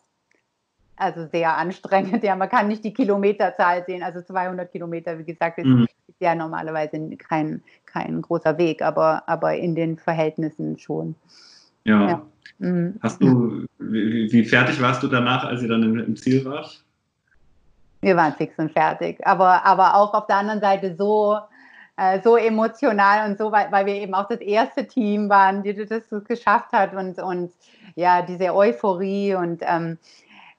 [0.96, 2.22] also sehr anstrengend.
[2.22, 4.02] Ja, man kann nicht die Kilometerzahl sehen.
[4.02, 5.86] Also 200 Kilometer, wie gesagt, ist, mhm.
[6.20, 11.14] ja normalerweise kein, kein großer Weg, aber, aber in den Verhältnissen schon.
[11.84, 12.08] Ja.
[12.08, 12.22] ja.
[12.58, 12.94] Mhm.
[13.02, 16.84] Hast du, wie, wie, fertig warst du danach, als ihr dann im, im, Ziel warst?
[18.00, 21.38] Wir waren fix und fertig, aber, aber auch auf der anderen Seite so,
[21.96, 25.74] äh, so emotional und so, weil, weil wir eben auch das erste Team waren, die
[25.74, 27.52] das geschafft hat und, und
[27.94, 29.98] ja, diese Euphorie und ähm,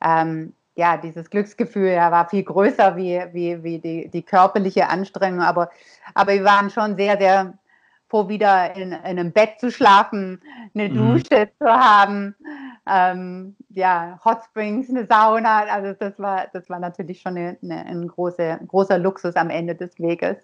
[0.04, 5.42] ähm, ja, dieses Glücksgefühl ja, war viel größer wie, wie, wie die, die körperliche Anstrengung,
[5.42, 5.70] aber,
[6.16, 7.54] aber wir waren schon sehr, sehr
[8.10, 10.42] froh, wieder in, in einem Bett zu schlafen,
[10.76, 10.96] eine mhm.
[10.96, 12.36] Dusche zu haben,
[12.88, 17.86] ähm, ja, Hot Springs, eine Sauna, also das war, das war natürlich schon eine, eine,
[17.86, 20.38] ein große, großer Luxus am Ende des Weges.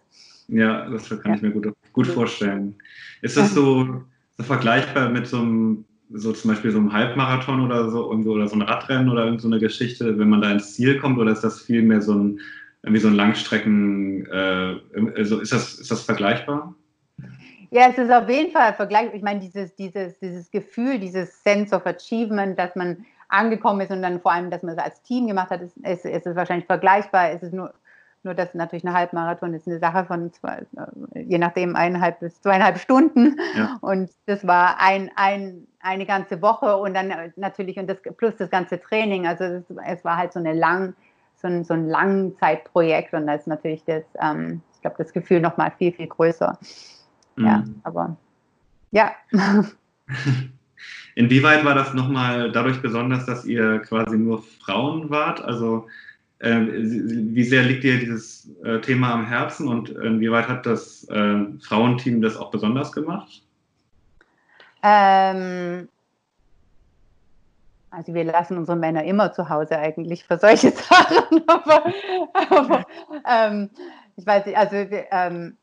[0.50, 1.36] Ja, das kann ja.
[1.36, 2.76] ich mir gut, gut vorstellen.
[3.22, 4.04] Ist das so,
[4.38, 8.48] so vergleichbar mit so einem so zum Beispiel so ein Halbmarathon oder so irgendwo oder
[8.48, 11.32] so ein Radrennen oder irgend so eine Geschichte, wenn man da ins Ziel kommt, oder
[11.32, 12.40] ist das vielmehr so ein
[12.82, 14.76] irgendwie so ein Langstrecken, äh,
[15.16, 16.74] also ist das, ist das vergleichbar?
[17.72, 19.16] Ja, es ist auf jeden Fall vergleichbar.
[19.16, 24.02] Ich meine, dieses, dieses, dieses Gefühl, dieses Sense of Achievement, dass man angekommen ist und
[24.02, 26.66] dann vor allem, dass man es als Team gemacht hat, ist, ist, ist es wahrscheinlich
[26.66, 27.32] vergleichbar.
[27.32, 27.74] Es ist nur,
[28.24, 30.66] nur dass natürlich eine Halbmarathon ist eine Sache von zwei,
[31.16, 33.38] je nachdem eineinhalb bis zweieinhalb Stunden.
[33.56, 33.78] Ja.
[33.82, 38.50] Und das war ein, ein, eine ganze Woche und dann natürlich und das plus das
[38.50, 39.26] ganze Training.
[39.26, 40.96] Also es, es war halt so eine lang,
[41.38, 45.40] so ein, so ein Langzeitprojekt und da ist natürlich das, ähm, ich glaube, das Gefühl
[45.40, 46.58] noch mal viel, viel größer.
[47.38, 47.46] Mhm.
[47.46, 48.18] Ja, aber
[48.92, 49.12] ja.
[51.16, 55.42] Inwieweit war das nochmal dadurch besonders, dass ihr quasi nur Frauen wart?
[55.42, 56.09] Also äh,
[56.42, 62.22] wie sehr liegt dir dieses äh, Thema am Herzen und inwieweit hat das äh, Frauenteam
[62.22, 63.44] das auch besonders gemacht?
[64.82, 65.90] Ähm,
[67.92, 71.94] also wir lassen unsere Männer immer zu Hause eigentlich für solche Sachen, aber,
[72.34, 72.86] aber
[73.28, 73.70] ähm,
[74.16, 74.76] ich weiß nicht, also
[75.12, 75.58] ähm,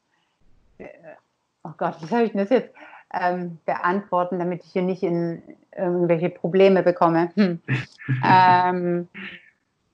[1.64, 2.74] oh Gott, wie soll ich das jetzt
[3.14, 5.42] ähm, beantworten, damit ich hier nicht in
[5.74, 7.30] irgendwelche Probleme bekomme?
[7.34, 7.60] Hm.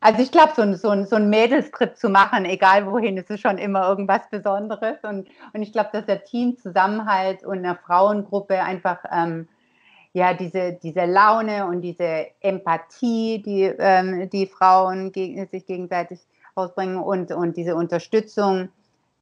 [0.03, 3.89] Also ich glaube, so, so, so einen Mädelstrip zu machen, egal wohin, ist schon immer
[3.89, 4.97] irgendwas Besonderes.
[5.05, 9.47] Und, und ich glaube, dass der Teamzusammenhalt und eine Frauengruppe einfach ähm,
[10.13, 16.19] ja diese, diese Laune und diese Empathie, die ähm, die Frauen geg sich gegenseitig
[16.57, 18.71] ausbringen und, und diese Unterstützung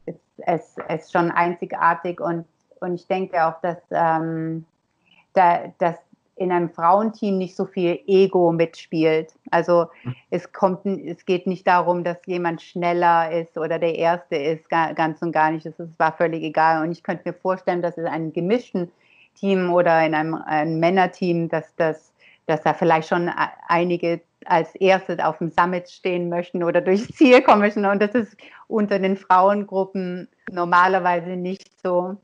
[0.06, 2.22] ist, ist, ist schon einzigartig.
[2.22, 2.46] Und,
[2.80, 4.64] und ich denke auch, dass, ähm,
[5.34, 5.96] da, dass
[6.40, 9.34] in einem Frauenteam nicht so viel Ego mitspielt.
[9.50, 10.14] Also hm.
[10.30, 15.20] es kommt, es geht nicht darum, dass jemand schneller ist oder der Erste ist, ganz
[15.20, 15.66] und gar nicht.
[15.66, 16.82] Es war völlig egal.
[16.82, 18.90] Und ich könnte mir vorstellen, dass es einem gemischten
[19.34, 22.10] Team oder in einem, einem Männerteam, dass das
[22.46, 23.30] dass da vielleicht schon
[23.68, 27.84] einige als erstes auf dem Summit stehen möchten oder durchs Ziel kommen möchten.
[27.84, 32.16] Und das ist unter den Frauengruppen normalerweise nicht so.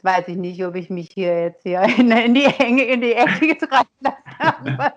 [0.00, 3.02] Jetzt weiß ich nicht, ob ich mich hier jetzt hier in, in die Enge, in
[3.02, 4.94] die Ecke treiben lasse.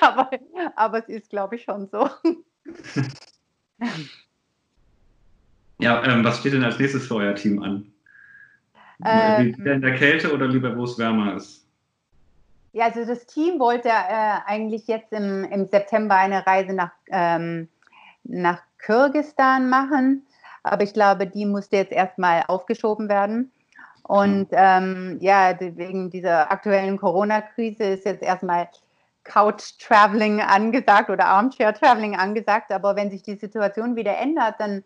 [0.00, 0.30] aber,
[0.76, 2.08] aber es ist, glaube ich, schon so.
[5.80, 7.92] Ja, ähm, was steht denn als nächstes für euer Team an?
[9.04, 11.64] Ähm, in der Kälte oder lieber, wo es wärmer ist?
[12.72, 17.68] Ja, also das Team wollte äh, eigentlich jetzt im, im September eine Reise nach, ähm,
[18.24, 20.26] nach Kirgistan machen,
[20.64, 23.52] aber ich glaube, die musste jetzt erstmal aufgeschoben werden.
[24.08, 28.70] Und ähm, ja, wegen dieser aktuellen Corona-Krise ist jetzt erstmal
[29.24, 32.72] Couch-Traveling angesagt oder Armchair-Traveling angesagt.
[32.72, 34.82] Aber wenn sich die Situation wieder ändert, dann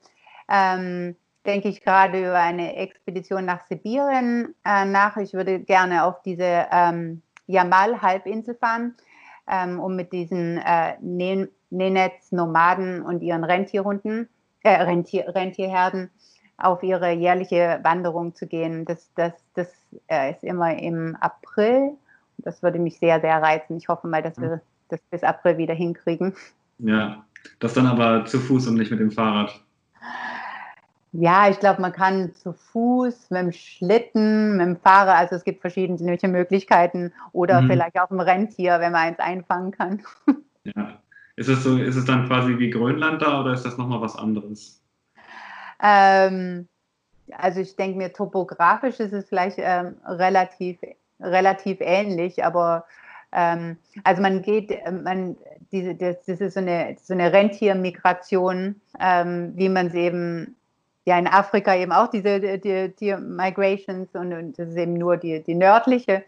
[0.49, 1.15] ähm,
[1.47, 5.17] denke ich gerade über eine Expedition nach Sibirien äh, nach.
[5.17, 8.97] Ich würde gerne auf diese ähm, Jamal-Halbinsel fahren,
[9.49, 10.97] ähm, um mit diesen äh,
[11.71, 14.29] Nenets-Nomaden und ihren Rentierhunden,
[14.65, 16.11] äh, Rentier, Rentierherden
[16.57, 18.85] auf ihre jährliche Wanderung zu gehen.
[18.85, 19.69] Das, das, das
[20.09, 21.93] äh, ist immer im April.
[22.39, 23.77] Das würde mich sehr, sehr reizen.
[23.77, 26.35] Ich hoffe mal, dass wir das bis April wieder hinkriegen.
[26.79, 27.25] Ja,
[27.59, 29.61] das dann aber zu Fuß und nicht mit dem Fahrrad.
[31.13, 35.45] Ja, ich glaube, man kann zu Fuß, mit dem Schlitten, mit dem Fahrer, also es
[35.45, 37.69] gibt verschiedene Möglichkeiten oder mhm.
[37.69, 40.03] vielleicht auch im Rentier, wenn man eins einfangen kann.
[40.65, 40.99] Ja.
[41.37, 44.17] Ist es so, ist es dann quasi wie Grönland da oder ist das nochmal was
[44.17, 44.82] anderes?
[45.83, 46.69] Ähm,
[47.37, 50.79] also ich denke mir, topografisch ist es vielleicht ähm, relativ,
[51.21, 52.85] relativ ähnlich, aber
[53.33, 54.71] ähm, also man geht,
[55.03, 55.37] man,
[55.73, 60.57] diese, das, das ist so eine, so eine Rentiermigration, ähm, wie man es eben
[61.05, 65.17] ja in Afrika eben auch diese die, die Migrations und, und, das ist eben nur
[65.17, 66.23] die, die nördliche.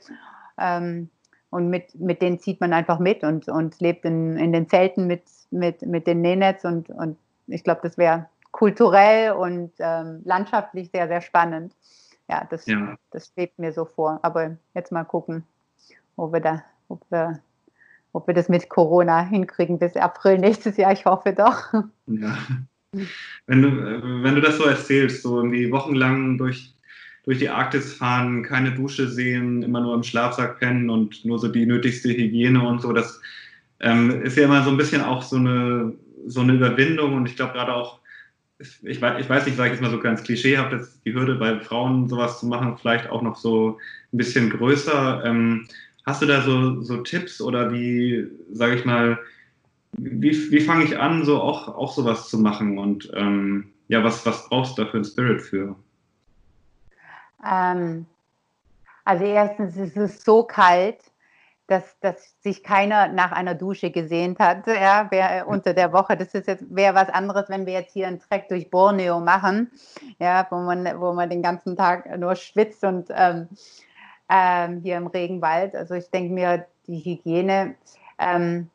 [0.58, 1.10] Ähm,
[1.50, 5.06] und mit, mit denen zieht man einfach mit und, und lebt in, in den Zelten
[5.06, 10.88] mit, mit, mit den Nenets und, und ich glaube, das wäre kulturell und ähm, landschaftlich
[10.92, 11.74] sehr, sehr spannend.
[12.30, 12.96] Ja das, ja.
[13.10, 14.20] das schwebt mir so vor.
[14.22, 15.42] Aber jetzt mal gucken,
[16.14, 17.40] ob wir da, ob wir,
[18.12, 20.92] ob wir das mit Corona hinkriegen bis April nächstes Jahr.
[20.92, 21.74] Ich hoffe doch.
[22.06, 22.38] Ja.
[23.48, 26.76] Wenn du, wenn du das so erzählst, so irgendwie wochenlang durch,
[27.24, 31.48] durch die Arktis fahren, keine Dusche sehen, immer nur im Schlafsack pennen und nur so
[31.48, 33.20] die nötigste Hygiene und so, das
[33.80, 35.92] ähm, ist ja immer so ein bisschen auch so eine,
[36.26, 37.98] so eine Überwindung und ich glaube gerade auch,
[38.58, 41.34] ich weiß, ich weiß nicht, sage ich jetzt mal so ganz klischeehaft, dass die Hürde
[41.34, 43.78] bei Frauen sowas zu machen vielleicht auch noch so
[44.12, 45.24] ein bisschen größer.
[45.24, 45.66] Ähm,
[46.06, 49.18] hast du da so, so Tipps oder wie, sage ich mal,
[49.92, 52.78] wie, wie fange ich an, so auch, auch sowas zu machen?
[52.78, 55.76] Und ähm, ja, was, was brauchst du da für einen Spirit für?
[57.44, 58.06] Ähm,
[59.04, 60.98] also erstens ist es so kalt,
[61.66, 64.66] dass, dass sich keiner nach einer Dusche gesehnt hat.
[64.66, 68.06] Ja, wer, unter der Woche, das ist jetzt wäre was anderes, wenn wir jetzt hier
[68.06, 69.70] einen Trek durch Borneo machen,
[70.18, 73.48] ja, wo man, wo man den ganzen Tag nur schwitzt und ähm,
[74.28, 75.74] ähm, hier im Regenwald.
[75.74, 77.76] Also ich denke mir, die Hygiene,
[78.18, 78.70] ähm,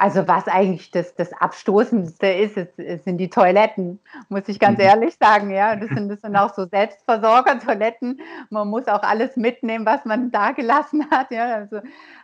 [0.00, 4.78] also was eigentlich das, das Abstoßendste ist, ist, ist, sind die Toiletten, muss ich ganz
[4.78, 4.84] mhm.
[4.84, 5.50] ehrlich sagen.
[5.50, 8.18] Ja, das sind, das sind auch so Selbstversorger-Toiletten.
[8.48, 11.30] Man muss auch alles mitnehmen, was man da gelassen hat.
[11.30, 11.80] Ja, also,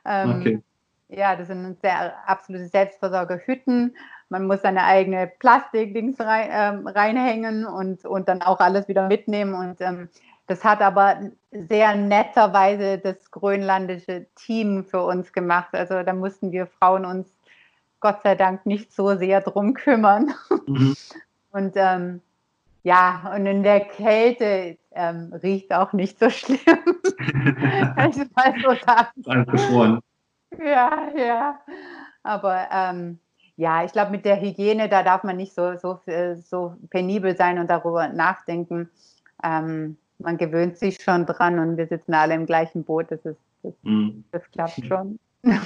[0.07, 0.63] ähm, okay.
[1.09, 3.95] ja das sind sehr absolute Selbstversorger-Hütten.
[4.31, 9.53] Man muss seine eigene Plastikdings rein, ähm, reinhängen und, und dann auch alles wieder mitnehmen.
[9.53, 10.09] Und ähm,
[10.47, 11.19] das hat aber
[11.51, 15.75] sehr netterweise das grönlandische Team für uns gemacht.
[15.75, 17.37] Also da mussten wir Frauen uns
[18.01, 20.35] Gott sei Dank nicht so sehr drum kümmern.
[20.67, 20.95] Mhm.
[21.51, 22.21] Und ähm,
[22.83, 26.61] ja, und in der Kälte ähm, riecht auch nicht so schlimm.
[26.61, 30.01] ich mal so sagen.
[30.57, 31.59] Ja, ja.
[32.23, 33.19] Aber ähm,
[33.57, 35.99] ja, ich glaube, mit der Hygiene, da darf man nicht so, so,
[36.37, 38.89] so penibel sein und darüber nachdenken.
[39.43, 43.11] Ähm, man gewöhnt sich schon dran und wir sitzen alle im gleichen Boot.
[43.11, 44.25] Das, ist, das, mhm.
[44.31, 45.19] das klappt schon.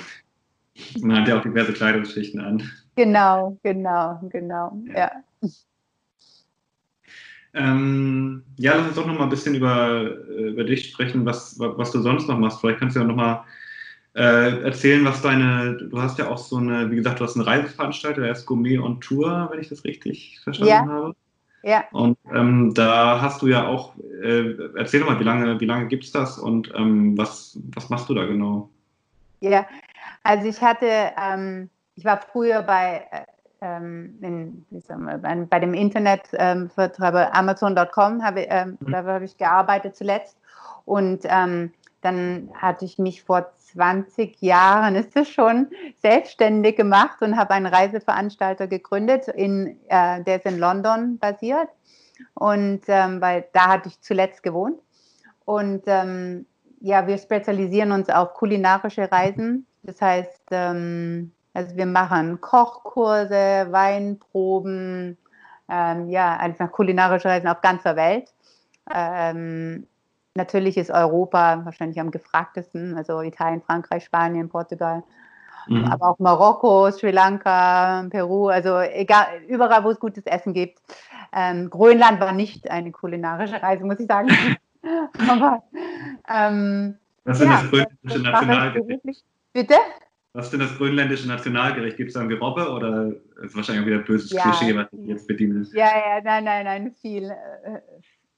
[1.01, 2.63] Man hat ja auch diverse Kleidungsschichten an.
[2.97, 5.11] Genau, genau, genau, ja.
[7.53, 11.91] Ähm, ja, lass uns doch noch mal ein bisschen über, über dich sprechen, was, was
[11.91, 12.61] du sonst noch machst.
[12.61, 13.45] Vielleicht kannst du ja noch mal
[14.15, 17.45] äh, erzählen, was deine, du hast ja auch so eine, wie gesagt, du hast einen
[17.45, 20.87] Reiseveranstalter, der ist Gourmet on Tour, wenn ich das richtig verstanden ja.
[20.87, 21.17] habe.
[21.63, 21.85] Ja.
[21.93, 25.89] Und ähm, da hast du ja auch, äh, erzähl doch mal, wie lange, wie lange
[25.89, 28.71] gibt es das und ähm, was, was machst du da genau?
[29.41, 29.67] Ja,
[30.23, 33.25] also ich hatte, ähm, ich war früher bei, äh,
[33.61, 38.93] ähm, in, wir, bei dem Internetvertreiber ähm, Amazon.com, habe, ähm, mhm.
[38.93, 40.37] da habe ich gearbeitet zuletzt
[40.85, 47.37] und ähm, dann hatte ich mich vor 20 Jahren, ist es schon, selbstständig gemacht und
[47.37, 51.69] habe einen Reiseveranstalter gegründet, in, äh, der ist in London basiert.
[52.35, 54.79] Und ähm, weil da hatte ich zuletzt gewohnt.
[55.45, 56.47] Und ähm,
[56.81, 59.67] ja, wir spezialisieren uns auf kulinarische Reisen.
[59.83, 65.17] Das heißt, ähm, also wir machen Kochkurse, Weinproben,
[65.69, 68.33] ähm, ja, einfach kulinarische Reisen auf ganzer Welt.
[68.95, 69.87] Ähm,
[70.35, 75.03] Natürlich ist Europa wahrscheinlich am gefragtesten, also Italien, Frankreich, Spanien, Portugal,
[75.67, 75.85] mhm.
[75.87, 80.79] aber auch Marokko, Sri Lanka, Peru, also egal, überall, wo es gutes Essen gibt.
[81.33, 84.29] Ähm, Grönland war nicht eine kulinarische Reise, muss ich sagen.
[85.29, 85.63] aber,
[86.29, 89.25] ähm, Was ist ja, das grönländische Nationalgericht?
[89.53, 89.75] Bitte?
[90.33, 91.97] Was ist denn das grönländische Nationalgericht?
[91.97, 94.87] Gibt es da ein Gerobbe oder ist wahrscheinlich auch wieder ein böses ja, Klischee, was
[94.93, 95.67] ich jetzt bediene?
[95.73, 97.81] Ja, ja, nein, nein, nein, viel, äh,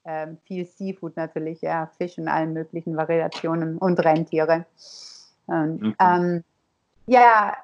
[0.07, 4.65] ähm, viel Seafood natürlich, ja, Fisch in allen möglichen Variationen und Rentiere.
[5.47, 5.95] Und, okay.
[6.01, 6.45] ähm,
[7.07, 7.57] ja,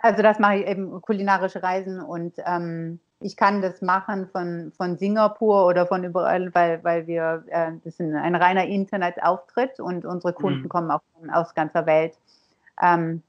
[0.00, 4.96] also das mache ich eben kulinarische Reisen und ähm, ich kann das machen von, von
[4.96, 10.32] Singapur oder von überall, weil, weil wir, äh, das ist ein reiner Internetauftritt und unsere
[10.32, 10.68] Kunden mhm.
[10.68, 12.14] kommen auch aus ganzer Welt.
[12.80, 13.22] Ähm,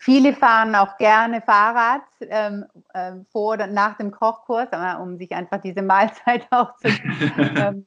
[0.00, 4.68] Viele fahren auch gerne Fahrrad ähm, äh, vor oder nach dem Kochkurs,
[5.00, 6.88] um sich einfach diese Mahlzeit auch zu.
[7.38, 7.84] Ähm,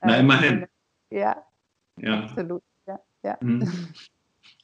[0.00, 0.62] Na, immerhin.
[1.10, 1.44] Äh, ja,
[2.00, 2.62] ja, absolut.
[2.86, 3.36] Ja, ja.
[3.40, 3.68] Mhm.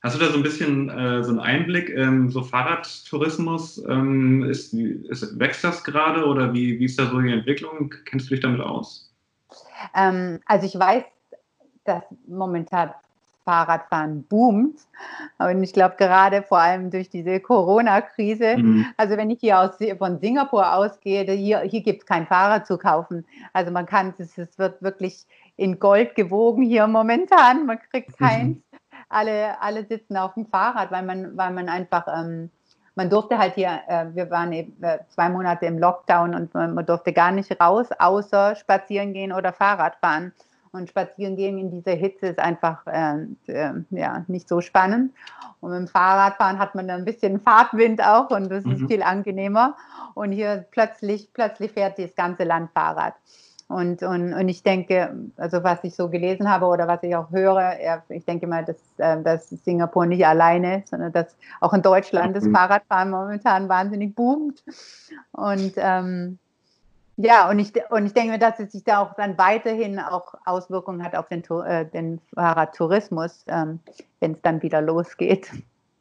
[0.02, 1.90] Hast du da so ein bisschen äh, so einen Einblick?
[1.90, 7.20] Ähm, so Fahrradtourismus, ähm, ist, ist, wächst das gerade oder wie, wie ist da so
[7.20, 7.92] die Entwicklung?
[8.04, 9.12] Kennst du dich damit aus?
[9.94, 11.04] Ähm, also ich weiß,
[11.84, 12.92] dass momentan
[13.50, 14.78] Fahrradfahren boomt.
[15.38, 18.86] Und ich glaube, gerade vor allem durch diese Corona-Krise, mhm.
[18.96, 22.78] also wenn ich hier aus, von Singapur ausgehe, hier, hier gibt es kein Fahrrad zu
[22.78, 23.26] kaufen.
[23.52, 27.66] Also man kann, es, es wird wirklich in Gold gewogen hier momentan.
[27.66, 28.24] Man kriegt mhm.
[28.24, 28.56] keins.
[28.56, 28.62] Mhm.
[29.08, 32.50] Alle, alle sitzen auf dem Fahrrad, weil man, weil man einfach, ähm,
[32.94, 36.74] man durfte halt hier, äh, wir waren eben, äh, zwei Monate im Lockdown und man,
[36.74, 40.32] man durfte gar nicht raus, außer spazieren gehen oder Fahrrad fahren.
[40.72, 45.12] Und spazieren gehen in dieser Hitze ist einfach äh, äh, ja, nicht so spannend.
[45.60, 48.72] Und mit dem Fahrradfahren hat man dann ein bisschen Fahrtwind auch und das mhm.
[48.72, 49.76] ist viel angenehmer.
[50.14, 53.14] Und hier plötzlich, plötzlich fährt das ganze Land Fahrrad.
[53.70, 57.30] Und, und, und ich denke, also was ich so gelesen habe oder was ich auch
[57.30, 61.82] höre, ich denke mal, dass, äh, dass Singapur nicht alleine ist, sondern dass auch in
[61.82, 64.64] Deutschland das Fahrradfahren momentan wahnsinnig boomt.
[65.30, 66.40] Und ähm,
[67.16, 70.34] ja, und ich, und ich denke mir, dass es sich da auch dann weiterhin auch
[70.44, 73.80] Auswirkungen hat auf den, äh, den Fahrradtourismus, ähm,
[74.20, 75.50] wenn es dann wieder losgeht.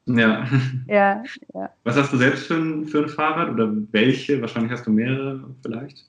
[0.05, 0.45] Ja.
[0.87, 1.23] ja.
[1.53, 1.69] ja.
[1.83, 4.41] Was hast du selbst für ein, für ein Fahrrad oder welche?
[4.41, 6.05] Wahrscheinlich hast du mehrere vielleicht.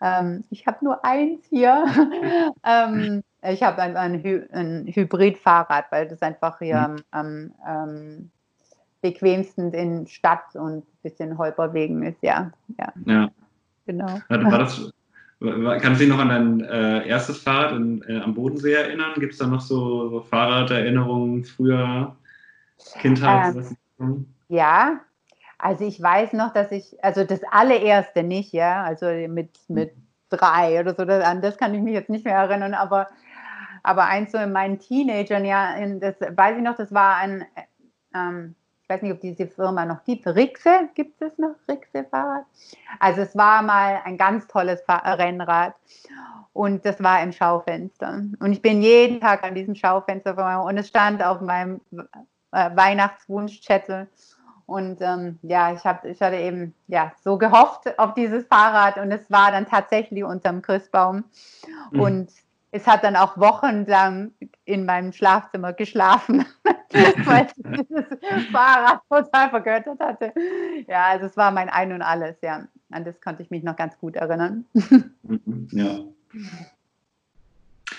[0.00, 1.84] Ähm, ich habe nur eins hier.
[2.64, 7.04] ähm, ich habe ein, ein, Hy ein Hybridfahrrad, weil das einfach hier mhm.
[7.10, 8.30] am ähm,
[9.02, 12.52] bequemsten in Stadt und ein bisschen Holperwegen ist, ja.
[12.78, 12.92] ja.
[13.06, 13.30] ja.
[13.86, 14.20] Genau.
[14.28, 14.92] War das,
[15.40, 19.14] kannst du dich noch an dein äh, erstes Fahrrad in, äh, am Bodensee erinnern?
[19.18, 22.16] Gibt es da noch so, so Fahrraderinnerungen früher,
[23.00, 23.56] Kindheit?
[23.98, 25.00] Ähm, ja,
[25.58, 29.92] also ich weiß noch, dass ich, also das allererste nicht, ja, also mit, mit
[30.30, 33.08] drei oder so, das, das kann ich mich jetzt nicht mehr erinnern, aber,
[33.82, 37.44] aber eins so in meinen Teenagern, ja, das weiß ich noch, das war ein,
[38.14, 38.54] ähm,
[38.90, 40.26] weiß nicht, ob diese Firma noch gibt.
[40.26, 42.44] Rixe, gibt es noch Rixe Fahrrad?
[42.98, 45.74] Also es war mal ein ganz tolles Rennrad
[46.52, 48.22] und das war im Schaufenster.
[48.40, 51.80] Und ich bin jeden Tag an diesem Schaufenster vorbei und es stand auf meinem
[52.52, 54.08] äh, Weihnachtswunschzettel.
[54.66, 59.10] Und ähm, ja, ich, hab, ich hatte eben ja, so gehofft auf dieses Fahrrad und
[59.10, 61.24] es war dann tatsächlich unterm Christbaum.
[61.90, 62.00] Mhm.
[62.00, 62.30] Und
[62.72, 64.32] es hat dann auch wochenlang
[64.64, 66.44] in meinem Schlafzimmer geschlafen,
[66.92, 70.32] weil ich dieses Fahrrad total vergöttert hatte.
[70.86, 72.66] Ja, also es war mein Ein und Alles, ja.
[72.90, 74.64] An das konnte ich mich noch ganz gut erinnern.
[74.72, 76.00] Mhm, ja.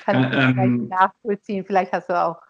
[0.05, 1.65] Kannst du äh, ähm, nachvollziehen?
[1.65, 2.41] Vielleicht hast du auch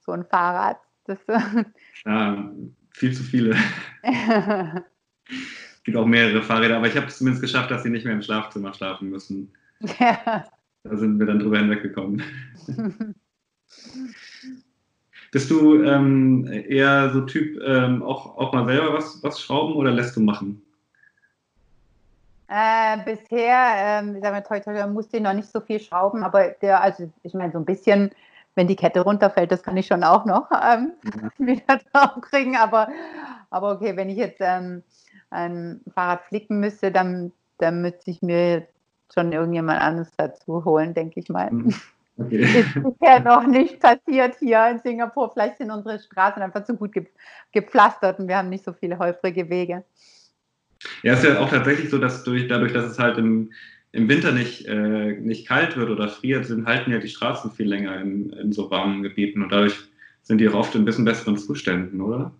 [0.00, 0.78] so ein Fahrrad.
[1.04, 1.18] Das,
[2.04, 2.50] ja,
[2.90, 3.56] viel zu viele.
[4.02, 8.14] es gibt auch mehrere Fahrräder, aber ich habe es zumindest geschafft, dass sie nicht mehr
[8.14, 9.52] im Schlafzimmer schlafen müssen.
[9.98, 10.44] Ja.
[10.88, 12.22] Da sind wir dann drüber hinweggekommen.
[15.32, 19.90] Bist du ähm, eher so Typ, ähm, auch, auch mal selber was, was schrauben oder
[19.90, 20.62] lässt du machen?
[22.48, 26.50] Äh, bisher, ähm, sagen wir, toi, toi, musste ich noch nicht so viel schrauben, aber
[26.62, 28.12] der, also ich meine, so ein bisschen,
[28.54, 31.28] wenn die Kette runterfällt, das kann ich schon auch noch ähm, ja.
[31.44, 32.56] wieder drauf kriegen.
[32.56, 32.88] Aber,
[33.50, 34.84] aber okay, wenn ich jetzt ähm,
[35.30, 38.66] ein Fahrrad flicken müsste, dann, dann müsste ich mir
[39.12, 41.50] schon irgendjemand anderes dazu holen, denke ich mal.
[41.50, 41.74] Mhm.
[42.18, 42.42] Okay.
[42.60, 45.30] Ist bisher noch nicht passiert hier in Singapur.
[45.32, 46.94] Vielleicht sind unsere Straßen einfach zu gut
[47.52, 49.84] gepflastert und wir haben nicht so viele holprige Wege.
[51.02, 53.52] Ja, es ist ja auch tatsächlich so, dass durch, dadurch, dass es halt im,
[53.92, 57.68] im Winter nicht, äh, nicht kalt wird oder friert, sind, halten ja die Straßen viel
[57.68, 59.76] länger in, in so warmen Gebieten und dadurch
[60.22, 62.32] sind die auch oft in ein bisschen besseren Zuständen, oder?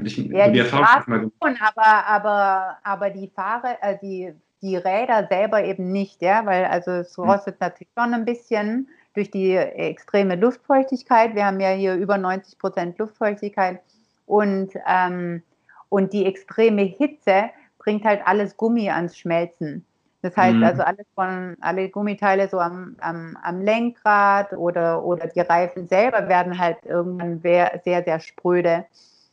[0.00, 4.32] Ich, ja, die, die Erfahrung schon, aber, aber, aber die Fahrer, äh, die
[4.62, 7.24] die Räder selber eben nicht, ja, weil also es hm.
[7.24, 11.34] rostet natürlich schon ein bisschen durch die extreme Luftfeuchtigkeit.
[11.34, 13.80] Wir haben ja hier über 90 Prozent Luftfeuchtigkeit
[14.26, 15.42] und, ähm,
[15.88, 19.84] und die extreme Hitze bringt halt alles Gummi ans Schmelzen.
[20.22, 20.64] Das heißt mhm.
[20.64, 26.28] also alles von, alle Gummiteile so am, am, am Lenkrad oder, oder die Reifen selber
[26.28, 28.84] werden halt irgendwann sehr, sehr, sehr spröde.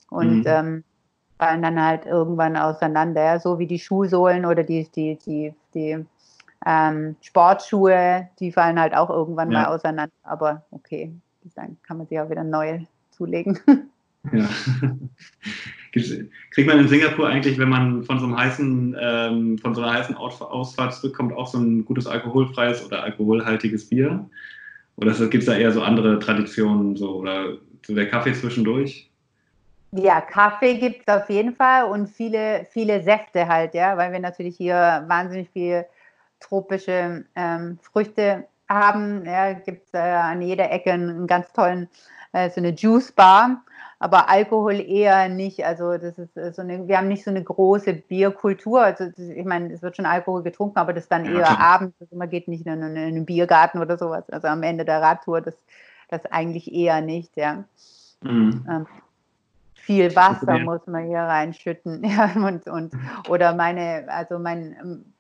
[0.10, 0.48] Und mhm.
[0.48, 0.84] ähm,
[1.38, 6.06] fallen dann halt irgendwann auseinander, so wie die Schuhsohlen oder die, die, die, die
[6.66, 9.64] ähm, Sportschuhe, die fallen halt auch irgendwann ja.
[9.64, 10.14] mal auseinander.
[10.24, 11.14] Aber okay,
[11.56, 13.60] dann kann man sich auch wieder neue zulegen.
[14.34, 14.50] Ja.
[15.92, 19.94] Kriegt man in Singapur eigentlich, wenn man von so einem heißen, ähm, von so einer
[19.94, 24.30] heißen Ausfahrt zurückkommt, auch so ein gutes alkoholfreies oder alkoholhaltiges Bier?
[24.98, 29.10] Oder gibt es da eher so andere Traditionen, so oder so der Kaffee zwischendurch?
[29.98, 34.20] Ja, Kaffee gibt es auf jeden Fall und viele, viele Säfte halt, ja, weil wir
[34.20, 35.86] natürlich hier wahnsinnig viel
[36.40, 39.26] tropische ähm, Früchte haben.
[39.26, 41.88] Ja, gibt es äh, an jeder Ecke einen ganz tollen,
[42.34, 43.64] äh, so eine Juice Bar,
[44.00, 45.66] aber Alkohol eher nicht.
[45.66, 48.82] Also das ist äh, so eine, wir haben nicht so eine große Bierkultur.
[48.82, 51.96] Also das, ich meine, es wird schon Alkohol getrunken, aber das dann eher ja, abends.
[52.02, 54.30] Also man geht nicht in einen, in einen, Biergarten oder sowas.
[54.30, 55.56] Also am Ende der Radtour, das,
[56.10, 57.64] das eigentlich eher nicht, ja.
[58.22, 58.66] Mhm.
[58.70, 58.88] Ähm,
[59.86, 62.04] viel Wasser muss man hier reinschütten.
[62.04, 62.94] Ja, und, und,
[63.30, 65.14] oder meine, also mein ähm,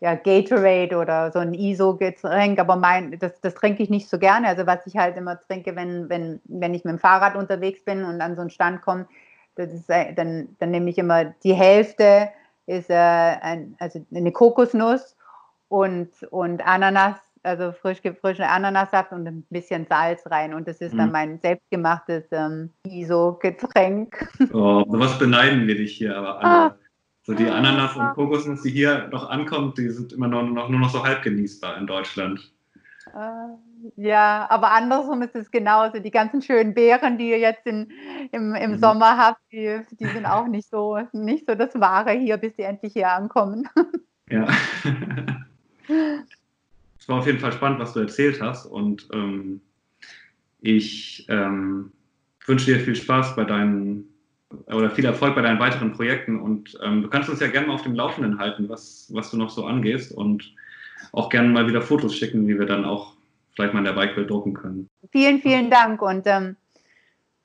[0.00, 4.48] ja, Gatorade oder so ein ISO-Getränk, aber mein, das, das trinke ich nicht so gerne.
[4.48, 8.04] Also was ich halt immer trinke, wenn, wenn, wenn ich mit dem Fahrrad unterwegs bin
[8.04, 9.06] und an so einen Stand komme,
[9.54, 12.30] das ist, äh, dann, dann nehme ich immer die Hälfte
[12.66, 15.16] ist äh, ein, also eine Kokosnuss
[15.68, 20.54] und, und Ananas also frisch gefrischte Ananassaft und ein bisschen Salz rein.
[20.54, 21.12] Und das ist dann mhm.
[21.12, 24.28] mein selbstgemachtes ähm, ISO-Getränk.
[24.52, 26.72] Oh, sowas beneiden wir dich hier aber alle.
[26.72, 26.76] Ah.
[27.24, 30.80] So die Ananas und Kokosnuss, die hier noch ankommt, die sind immer noch, noch, nur
[30.80, 32.52] noch so halb genießbar in Deutschland.
[33.14, 36.00] Äh, ja, aber andersrum ist es genauso.
[36.00, 37.92] Die ganzen schönen Beeren, die ihr jetzt in,
[38.32, 38.78] im, im mhm.
[38.78, 42.62] Sommer habt, die, die sind auch nicht so, nicht so das Wahre hier, bis sie
[42.62, 43.68] endlich hier ankommen.
[44.28, 44.46] Ja.
[47.02, 49.60] es war auf jeden Fall spannend, was du erzählt hast und ähm,
[50.60, 51.90] ich ähm,
[52.46, 54.04] wünsche dir viel Spaß bei deinen
[54.66, 57.74] oder viel Erfolg bei deinen weiteren Projekten und ähm, du kannst uns ja gerne mal
[57.74, 60.54] auf dem Laufenden halten, was, was du noch so angehst und
[61.10, 63.16] auch gerne mal wieder Fotos schicken, die wir dann auch
[63.56, 64.88] vielleicht mal in der Bikewelt drucken können.
[65.10, 66.54] Vielen, vielen Dank und ähm,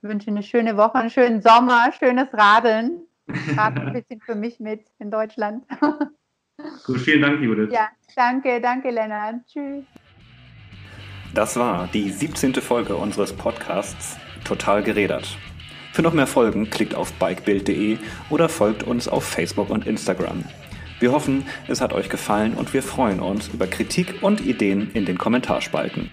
[0.04, 3.02] wünsche eine schöne Woche, einen schönen Sommer, schönes Radeln.
[3.26, 5.66] Gerade ein bisschen für mich mit in Deutschland.
[6.86, 7.70] Gut, vielen Dank, Judith.
[7.72, 9.36] Ja, danke, danke, Lennart.
[9.48, 9.84] Tschüss.
[11.34, 12.56] Das war die 17.
[12.56, 15.38] Folge unseres Podcasts Total gerädert.
[15.92, 17.98] Für noch mehr Folgen klickt auf bikebild.de
[18.30, 20.44] oder folgt uns auf Facebook und Instagram.
[21.00, 25.06] Wir hoffen, es hat euch gefallen und wir freuen uns über Kritik und Ideen in
[25.06, 26.10] den Kommentarspalten.